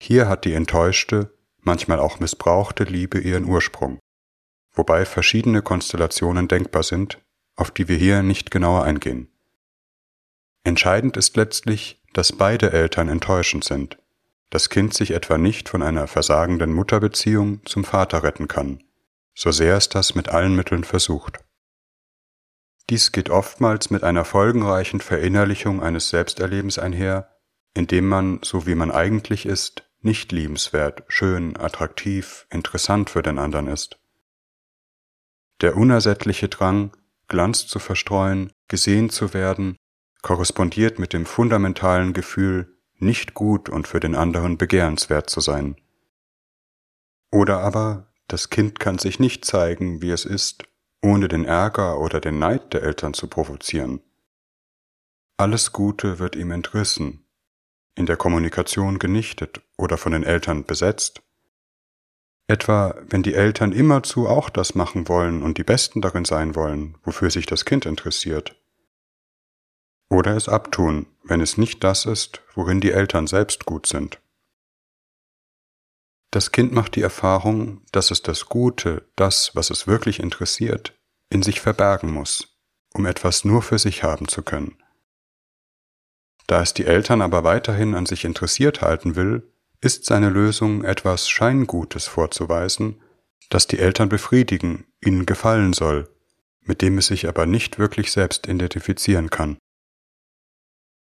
Hier 0.00 0.28
hat 0.28 0.44
die 0.44 0.54
enttäuschte, 0.54 1.36
manchmal 1.60 1.98
auch 1.98 2.20
missbrauchte 2.20 2.84
Liebe 2.84 3.18
ihren 3.18 3.44
Ursprung 3.44 3.98
wobei 4.78 5.04
verschiedene 5.04 5.60
Konstellationen 5.60 6.48
denkbar 6.48 6.84
sind, 6.84 7.18
auf 7.56 7.72
die 7.72 7.88
wir 7.88 7.96
hier 7.96 8.22
nicht 8.22 8.50
genauer 8.50 8.84
eingehen. 8.84 9.28
Entscheidend 10.62 11.16
ist 11.16 11.36
letztlich, 11.36 12.00
dass 12.12 12.32
beide 12.32 12.72
Eltern 12.72 13.08
enttäuschend 13.08 13.64
sind, 13.64 13.98
das 14.50 14.70
Kind 14.70 14.94
sich 14.94 15.10
etwa 15.10 15.36
nicht 15.36 15.68
von 15.68 15.82
einer 15.82 16.06
versagenden 16.06 16.72
Mutterbeziehung 16.72 17.60
zum 17.66 17.84
Vater 17.84 18.22
retten 18.22 18.48
kann, 18.48 18.84
so 19.34 19.50
sehr 19.50 19.76
es 19.76 19.88
das 19.88 20.14
mit 20.14 20.28
allen 20.28 20.54
Mitteln 20.54 20.84
versucht. 20.84 21.40
Dies 22.88 23.12
geht 23.12 23.28
oftmals 23.28 23.90
mit 23.90 24.04
einer 24.04 24.24
folgenreichen 24.24 25.00
Verinnerlichung 25.00 25.82
eines 25.82 26.08
Selbsterlebens 26.08 26.78
einher, 26.78 27.36
in 27.74 27.86
dem 27.86 28.08
man, 28.08 28.38
so 28.42 28.66
wie 28.66 28.74
man 28.74 28.90
eigentlich 28.90 29.44
ist, 29.44 29.82
nicht 30.00 30.30
liebenswert, 30.30 31.02
schön, 31.08 31.56
attraktiv, 31.56 32.46
interessant 32.50 33.10
für 33.10 33.22
den 33.22 33.38
anderen 33.38 33.66
ist. 33.66 33.98
Der 35.60 35.76
unersättliche 35.76 36.48
Drang, 36.48 36.96
Glanz 37.26 37.66
zu 37.66 37.78
verstreuen, 37.78 38.52
gesehen 38.68 39.10
zu 39.10 39.34
werden, 39.34 39.76
korrespondiert 40.22 40.98
mit 40.98 41.12
dem 41.12 41.26
fundamentalen 41.26 42.12
Gefühl, 42.12 42.78
nicht 42.94 43.34
gut 43.34 43.68
und 43.68 43.86
für 43.86 44.00
den 44.00 44.14
anderen 44.14 44.58
begehrenswert 44.58 45.30
zu 45.30 45.40
sein. 45.40 45.76
Oder 47.30 47.60
aber 47.60 48.12
das 48.26 48.50
Kind 48.50 48.78
kann 48.80 48.98
sich 48.98 49.20
nicht 49.20 49.44
zeigen, 49.44 50.02
wie 50.02 50.10
es 50.10 50.24
ist, 50.24 50.64
ohne 51.02 51.28
den 51.28 51.44
Ärger 51.44 52.00
oder 52.00 52.20
den 52.20 52.38
Neid 52.38 52.72
der 52.72 52.82
Eltern 52.82 53.14
zu 53.14 53.28
provozieren. 53.28 54.00
alles 55.36 55.72
Gute 55.72 56.18
wird 56.18 56.34
ihm 56.34 56.50
entrissen, 56.50 57.24
in 57.94 58.06
der 58.06 58.16
Kommunikation 58.16 58.98
genichtet 58.98 59.60
oder 59.76 59.96
von 59.96 60.12
den 60.12 60.24
Eltern 60.24 60.64
besetzt. 60.64 61.22
Etwa, 62.48 62.96
wenn 63.08 63.22
die 63.22 63.34
Eltern 63.34 63.72
immerzu 63.72 64.26
auch 64.26 64.48
das 64.48 64.74
machen 64.74 65.06
wollen 65.06 65.42
und 65.42 65.58
die 65.58 65.64
Besten 65.64 66.00
darin 66.00 66.24
sein 66.24 66.54
wollen, 66.54 66.96
wofür 67.04 67.30
sich 67.30 67.44
das 67.44 67.66
Kind 67.66 67.84
interessiert. 67.84 68.56
Oder 70.08 70.34
es 70.34 70.48
abtun, 70.48 71.06
wenn 71.22 71.42
es 71.42 71.58
nicht 71.58 71.84
das 71.84 72.06
ist, 72.06 72.40
worin 72.54 72.80
die 72.80 72.92
Eltern 72.92 73.26
selbst 73.26 73.66
gut 73.66 73.86
sind. 73.86 74.18
Das 76.30 76.50
Kind 76.50 76.72
macht 76.72 76.96
die 76.96 77.02
Erfahrung, 77.02 77.82
dass 77.92 78.10
es 78.10 78.22
das 78.22 78.46
Gute, 78.46 79.06
das, 79.14 79.54
was 79.54 79.68
es 79.68 79.86
wirklich 79.86 80.18
interessiert, 80.18 80.98
in 81.28 81.42
sich 81.42 81.60
verbergen 81.60 82.10
muss, 82.10 82.58
um 82.94 83.04
etwas 83.04 83.44
nur 83.44 83.60
für 83.60 83.78
sich 83.78 84.02
haben 84.02 84.26
zu 84.26 84.42
können. 84.42 84.82
Da 86.46 86.62
es 86.62 86.72
die 86.72 86.86
Eltern 86.86 87.20
aber 87.20 87.44
weiterhin 87.44 87.94
an 87.94 88.06
sich 88.06 88.24
interessiert 88.24 88.80
halten 88.80 89.16
will, 89.16 89.52
ist 89.80 90.04
seine 90.04 90.30
Lösung, 90.30 90.84
etwas 90.84 91.28
Scheingutes 91.28 92.06
vorzuweisen, 92.06 93.00
das 93.50 93.66
die 93.66 93.78
Eltern 93.78 94.08
befriedigen, 94.08 94.86
ihnen 95.00 95.26
gefallen 95.26 95.72
soll, 95.72 96.08
mit 96.60 96.82
dem 96.82 96.98
es 96.98 97.06
sich 97.06 97.28
aber 97.28 97.46
nicht 97.46 97.78
wirklich 97.78 98.12
selbst 98.12 98.46
identifizieren 98.46 99.30
kann. 99.30 99.56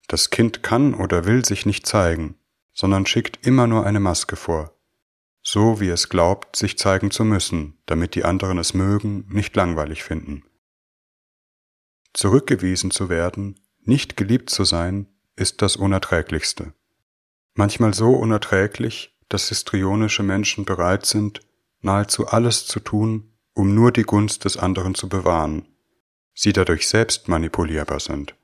Das 0.08 0.30
Kind 0.30 0.62
kann 0.62 0.94
oder 0.94 1.24
will 1.24 1.44
sich 1.44 1.64
nicht 1.64 1.86
zeigen, 1.86 2.36
sondern 2.74 3.06
schickt 3.06 3.46
immer 3.46 3.66
nur 3.66 3.86
eine 3.86 4.00
Maske 4.00 4.36
vor, 4.36 4.76
so 5.42 5.80
wie 5.80 5.88
es 5.88 6.08
glaubt, 6.08 6.56
sich 6.56 6.76
zeigen 6.76 7.10
zu 7.10 7.24
müssen, 7.24 7.78
damit 7.86 8.14
die 8.14 8.24
anderen 8.24 8.58
es 8.58 8.74
mögen, 8.74 9.26
nicht 9.28 9.54
langweilig 9.56 10.02
finden. 10.02 10.44
Zurückgewiesen 12.12 12.90
zu 12.90 13.08
werden, 13.08 13.60
nicht 13.80 14.16
geliebt 14.16 14.50
zu 14.50 14.64
sein, 14.64 15.06
ist 15.36 15.62
das 15.62 15.76
Unerträglichste. 15.76 16.74
Manchmal 17.54 17.94
so 17.94 18.12
unerträglich, 18.12 19.16
dass 19.28 19.48
histrionische 19.48 20.22
Menschen 20.22 20.64
bereit 20.64 21.06
sind, 21.06 21.40
nahezu 21.80 22.26
alles 22.26 22.66
zu 22.66 22.80
tun, 22.80 23.32
um 23.54 23.74
nur 23.74 23.92
die 23.92 24.02
Gunst 24.02 24.44
des 24.44 24.56
anderen 24.56 24.94
zu 24.94 25.08
bewahren, 25.08 25.68
sie 26.34 26.52
dadurch 26.52 26.88
selbst 26.88 27.28
manipulierbar 27.28 28.00
sind. 28.00 28.34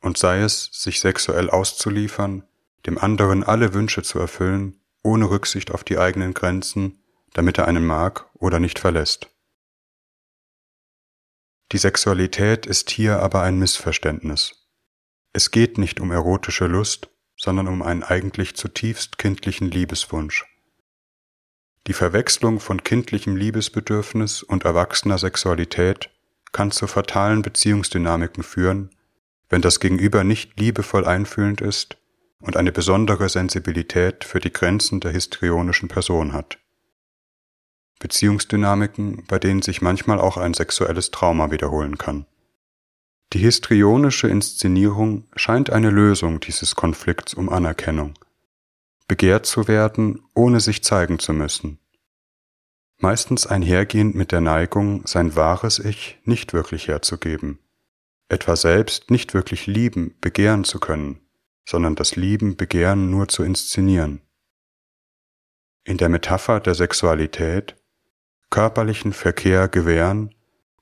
Und 0.00 0.16
sei 0.16 0.40
es, 0.40 0.70
sich 0.72 1.00
sexuell 1.00 1.50
auszuliefern, 1.50 2.44
dem 2.86 2.98
anderen 2.98 3.42
alle 3.44 3.74
Wünsche 3.74 4.02
zu 4.02 4.18
erfüllen, 4.18 4.80
ohne 5.02 5.28
Rücksicht 5.28 5.70
auf 5.70 5.84
die 5.84 5.98
eigenen 5.98 6.32
Grenzen, 6.32 7.02
damit 7.32 7.58
er 7.58 7.68
einen 7.68 7.84
mag 7.84 8.30
oder 8.34 8.60
nicht 8.60 8.78
verlässt. 8.78 9.28
Die 11.72 11.78
Sexualität 11.78 12.64
ist 12.64 12.90
hier 12.90 13.20
aber 13.20 13.42
ein 13.42 13.58
Missverständnis. 13.58 14.68
Es 15.32 15.50
geht 15.50 15.78
nicht 15.78 16.00
um 16.00 16.12
erotische 16.12 16.66
Lust, 16.66 17.10
sondern 17.36 17.68
um 17.68 17.82
einen 17.82 18.02
eigentlich 18.02 18.56
zutiefst 18.56 19.18
kindlichen 19.18 19.70
Liebeswunsch. 19.70 20.44
Die 21.86 21.92
Verwechslung 21.92 22.58
von 22.58 22.82
kindlichem 22.82 23.36
Liebesbedürfnis 23.36 24.42
und 24.42 24.64
erwachsener 24.64 25.18
Sexualität 25.18 26.10
kann 26.52 26.70
zu 26.70 26.86
fatalen 26.86 27.42
Beziehungsdynamiken 27.42 28.42
führen, 28.42 28.90
wenn 29.48 29.62
das 29.62 29.78
Gegenüber 29.78 30.24
nicht 30.24 30.58
liebevoll 30.58 31.04
einfühlend 31.04 31.60
ist 31.60 31.96
und 32.40 32.56
eine 32.56 32.72
besondere 32.72 33.28
Sensibilität 33.28 34.24
für 34.24 34.40
die 34.40 34.52
Grenzen 34.52 35.00
der 35.00 35.12
histrionischen 35.12 35.88
Person 35.88 36.32
hat. 36.32 36.58
Beziehungsdynamiken, 37.98 39.24
bei 39.26 39.38
denen 39.38 39.62
sich 39.62 39.80
manchmal 39.80 40.20
auch 40.20 40.36
ein 40.36 40.54
sexuelles 40.54 41.10
Trauma 41.10 41.50
wiederholen 41.50 41.98
kann. 41.98 42.26
Die 43.32 43.38
histrionische 43.38 44.28
Inszenierung 44.28 45.28
scheint 45.34 45.70
eine 45.70 45.90
Lösung 45.90 46.40
dieses 46.40 46.76
Konflikts 46.76 47.34
um 47.34 47.48
Anerkennung. 47.48 48.14
Begehrt 49.08 49.46
zu 49.46 49.68
werden, 49.68 50.22
ohne 50.34 50.60
sich 50.60 50.82
zeigen 50.84 51.18
zu 51.18 51.32
müssen. 51.32 51.78
Meistens 52.98 53.46
einhergehend 53.46 54.14
mit 54.14 54.32
der 54.32 54.40
Neigung, 54.40 55.06
sein 55.06 55.36
wahres 55.36 55.78
Ich 55.78 56.18
nicht 56.24 56.52
wirklich 56.52 56.88
herzugeben. 56.88 57.58
Etwa 58.28 58.56
selbst 58.56 59.10
nicht 59.10 59.34
wirklich 59.34 59.66
lieben, 59.66 60.16
begehren 60.20 60.64
zu 60.64 60.80
können, 60.80 61.20
sondern 61.68 61.94
das 61.94 62.16
Lieben, 62.16 62.56
Begehren 62.56 63.10
nur 63.10 63.28
zu 63.28 63.42
inszenieren. 63.42 64.22
In 65.84 65.98
der 65.98 66.08
Metapher 66.08 66.58
der 66.60 66.74
Sexualität 66.74 67.76
körperlichen 68.50 69.12
Verkehr 69.12 69.68
gewähren, 69.68 70.34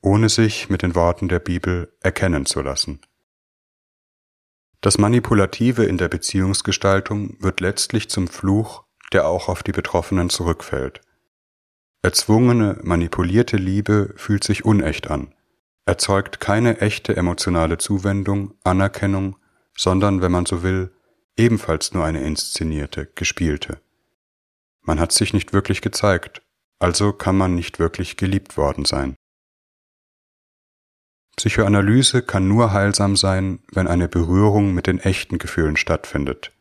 ohne 0.05 0.29
sich 0.29 0.69
mit 0.69 0.83
den 0.83 0.95
Worten 0.95 1.29
der 1.29 1.38
Bibel 1.38 1.93
erkennen 2.01 2.47
zu 2.47 2.61
lassen. 2.61 3.01
Das 4.81 4.99
Manipulative 4.99 5.85
in 5.85 5.97
der 5.97 6.09
Beziehungsgestaltung 6.09 7.37
wird 7.40 7.61
letztlich 7.61 8.11
zum 8.11 8.29
Fluch, 8.29 8.85
der 9.12 9.27
auch 9.27 9.49
auf 9.49 9.62
die 9.62 9.73
Betroffenen 9.73 10.29
zurückfällt. 10.29 11.01
Erzwungene, 12.03 12.79
manipulierte 12.83 13.57
Liebe 13.57 14.12
fühlt 14.17 14.45
sich 14.45 14.64
unecht 14.64 15.11
an, 15.11 15.35
erzeugt 15.87 16.38
keine 16.38 16.81
echte 16.81 17.17
emotionale 17.17 17.79
Zuwendung, 17.79 18.55
Anerkennung 18.62 19.37
sondern, 19.77 20.23
wenn 20.23 20.33
man 20.33 20.47
so 20.47 20.62
will, 20.62 20.93
ebenfalls 21.37 21.93
nur 21.93 22.05
eine 22.05 22.23
inszenierte, 22.23 23.07
gespielte. 23.14 23.81
Man 24.83 25.01
hat 25.01 25.12
sich 25.12 25.33
nicht 25.33 25.53
wirklich 25.53 25.81
gezeigt, 25.81 26.43
also 26.79 27.12
kann 27.12 27.37
man 27.37 27.55
nicht 27.55 27.79
wirklich 27.79 28.17
geliebt 28.17 28.57
worden 28.57 28.85
sein. 28.85 29.17
Psychoanalyse 31.37 32.23
kann 32.23 32.49
nur 32.49 32.73
heilsam 32.73 33.16
sein, 33.16 33.61
wenn 33.73 33.88
eine 33.88 34.09
Berührung 34.09 34.73
mit 34.73 34.87
den 34.87 35.01
echten 35.01 35.38
Gefühlen 35.38 35.77
stattfindet, 35.77 36.53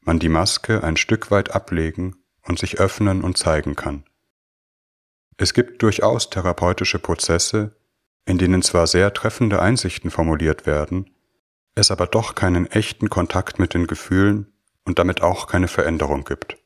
man 0.00 0.18
die 0.18 0.28
Maske 0.28 0.82
ein 0.82 0.96
Stück 0.96 1.30
weit 1.30 1.54
ablegen 1.54 2.16
und 2.42 2.58
sich 2.58 2.78
öffnen 2.78 3.22
und 3.22 3.36
zeigen 3.36 3.76
kann. 3.76 4.04
Es 5.36 5.52
gibt 5.52 5.82
durchaus 5.82 6.30
therapeutische 6.30 6.98
Prozesse, 6.98 7.76
in 8.24 8.38
denen 8.38 8.62
zwar 8.62 8.86
sehr 8.86 9.12
treffende 9.12 9.60
Einsichten 9.60 10.10
formuliert 10.10 10.64
werden, 10.64 11.10
es 11.74 11.90
aber 11.90 12.06
doch 12.06 12.34
keinen 12.34 12.66
echten 12.66 13.10
Kontakt 13.10 13.58
mit 13.58 13.74
den 13.74 13.86
Gefühlen 13.86 14.52
und 14.84 14.98
damit 14.98 15.22
auch 15.22 15.46
keine 15.46 15.68
Veränderung 15.68 16.24
gibt. 16.24 16.56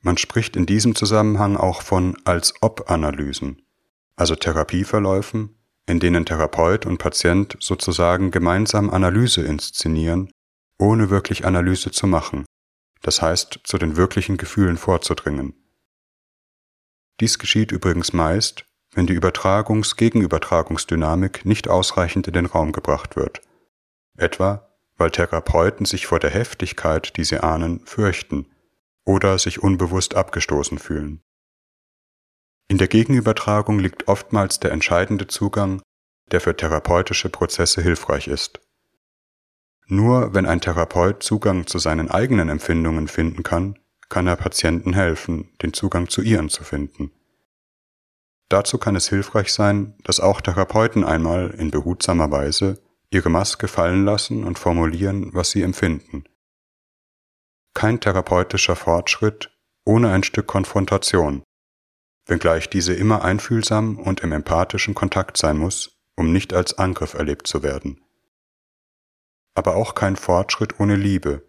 Man 0.00 0.18
spricht 0.18 0.54
in 0.54 0.66
diesem 0.66 0.94
Zusammenhang 0.94 1.56
auch 1.56 1.80
von 1.80 2.16
als 2.24 2.54
ob 2.60 2.90
Analysen, 2.90 3.62
also 4.16 4.36
Therapieverläufen, 4.36 5.56
in 5.86 6.00
denen 6.00 6.26
Therapeut 6.26 6.86
und 6.86 6.98
Patient 6.98 7.56
sozusagen 7.60 8.30
gemeinsam 8.30 8.90
Analyse 8.90 9.42
inszenieren, 9.42 10.30
ohne 10.78 11.10
wirklich 11.10 11.44
Analyse 11.44 11.90
zu 11.90 12.06
machen, 12.06 12.44
das 13.02 13.20
heißt 13.22 13.60
zu 13.64 13.78
den 13.78 13.96
wirklichen 13.96 14.36
Gefühlen 14.36 14.76
vorzudringen. 14.76 15.54
Dies 17.20 17.38
geschieht 17.38 17.72
übrigens 17.72 18.12
meist, 18.12 18.64
wenn 18.92 19.06
die 19.06 19.14
Übertragungs-Gegenübertragungsdynamik 19.14 21.44
nicht 21.44 21.68
ausreichend 21.68 22.26
in 22.28 22.34
den 22.34 22.46
Raum 22.46 22.72
gebracht 22.72 23.16
wird– 23.16 23.40
etwa 24.16 24.70
weil 24.96 25.10
Therapeuten 25.10 25.86
sich 25.86 26.06
vor 26.06 26.20
der 26.20 26.30
Heftigkeit, 26.30 27.16
die 27.16 27.24
sie 27.24 27.42
ahnen, 27.42 27.84
fürchten 27.84 28.46
oder 29.04 29.38
sich 29.38 29.62
unbewusst 29.62 30.14
abgestoßen 30.14 30.78
fühlen. 30.78 31.22
In 32.68 32.78
der 32.78 32.88
Gegenübertragung 32.88 33.78
liegt 33.78 34.08
oftmals 34.08 34.58
der 34.58 34.72
entscheidende 34.72 35.26
Zugang, 35.26 35.82
der 36.30 36.40
für 36.40 36.56
therapeutische 36.56 37.28
Prozesse 37.28 37.82
hilfreich 37.82 38.28
ist. 38.28 38.60
Nur 39.86 40.32
wenn 40.34 40.46
ein 40.46 40.60
Therapeut 40.60 41.22
Zugang 41.22 41.66
zu 41.66 41.78
seinen 41.78 42.10
eigenen 42.10 42.48
Empfindungen 42.48 43.06
finden 43.06 43.42
kann, 43.42 43.78
kann 44.08 44.26
er 44.26 44.36
Patienten 44.36 44.94
helfen, 44.94 45.50
den 45.62 45.72
Zugang 45.74 46.08
zu 46.08 46.22
ihren 46.22 46.48
zu 46.48 46.64
finden. 46.64 47.10
Dazu 48.48 48.78
kann 48.78 48.96
es 48.96 49.08
hilfreich 49.08 49.52
sein, 49.52 49.94
dass 50.04 50.20
auch 50.20 50.40
Therapeuten 50.40 51.04
einmal 51.04 51.50
in 51.50 51.70
behutsamer 51.70 52.30
Weise 52.30 52.82
ihre 53.10 53.30
Maske 53.30 53.68
fallen 53.68 54.04
lassen 54.04 54.44
und 54.44 54.58
formulieren, 54.58 55.34
was 55.34 55.50
sie 55.50 55.62
empfinden. 55.62 56.24
Kein 57.74 58.00
therapeutischer 58.00 58.76
Fortschritt 58.76 59.50
ohne 59.84 60.10
ein 60.12 60.22
Stück 60.22 60.46
Konfrontation, 60.46 61.42
wenngleich 62.26 62.70
diese 62.70 62.94
immer 62.94 63.22
einfühlsam 63.22 63.98
und 63.98 64.20
im 64.20 64.32
empathischen 64.32 64.94
Kontakt 64.94 65.36
sein 65.36 65.58
muss, 65.58 66.00
um 66.16 66.32
nicht 66.32 66.54
als 66.54 66.78
Angriff 66.78 67.14
erlebt 67.14 67.46
zu 67.46 67.62
werden. 67.62 68.00
Aber 69.54 69.76
auch 69.76 69.94
kein 69.94 70.16
Fortschritt 70.16 70.80
ohne 70.80 70.96
Liebe, 70.96 71.48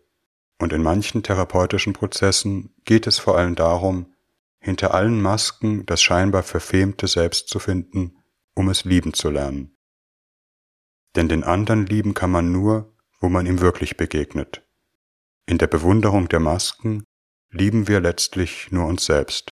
und 0.57 0.71
in 0.71 0.81
manchen 0.81 1.21
therapeutischen 1.21 1.93
Prozessen 1.93 2.73
geht 2.85 3.07
es 3.07 3.19
vor 3.19 3.37
allem 3.37 3.55
darum, 3.55 4.13
hinter 4.59 4.93
allen 4.93 5.21
Masken 5.21 5.85
das 5.85 6.01
scheinbar 6.01 6.43
verfemte 6.43 7.07
Selbst 7.07 7.49
zu 7.49 7.59
finden, 7.59 8.17
um 8.53 8.69
es 8.69 8.85
lieben 8.85 9.13
zu 9.13 9.29
lernen 9.29 9.75
denn 11.15 11.29
den 11.29 11.43
anderen 11.43 11.85
lieben 11.85 12.13
kann 12.13 12.31
man 12.31 12.51
nur, 12.51 12.93
wo 13.19 13.29
man 13.29 13.45
ihm 13.45 13.61
wirklich 13.61 13.97
begegnet. 13.97 14.67
In 15.45 15.57
der 15.57 15.67
Bewunderung 15.67 16.27
der 16.27 16.39
Masken 16.39 17.03
lieben 17.49 17.87
wir 17.87 18.01
letztlich 18.01 18.71
nur 18.71 18.85
uns 18.85 19.05
selbst. 19.05 19.49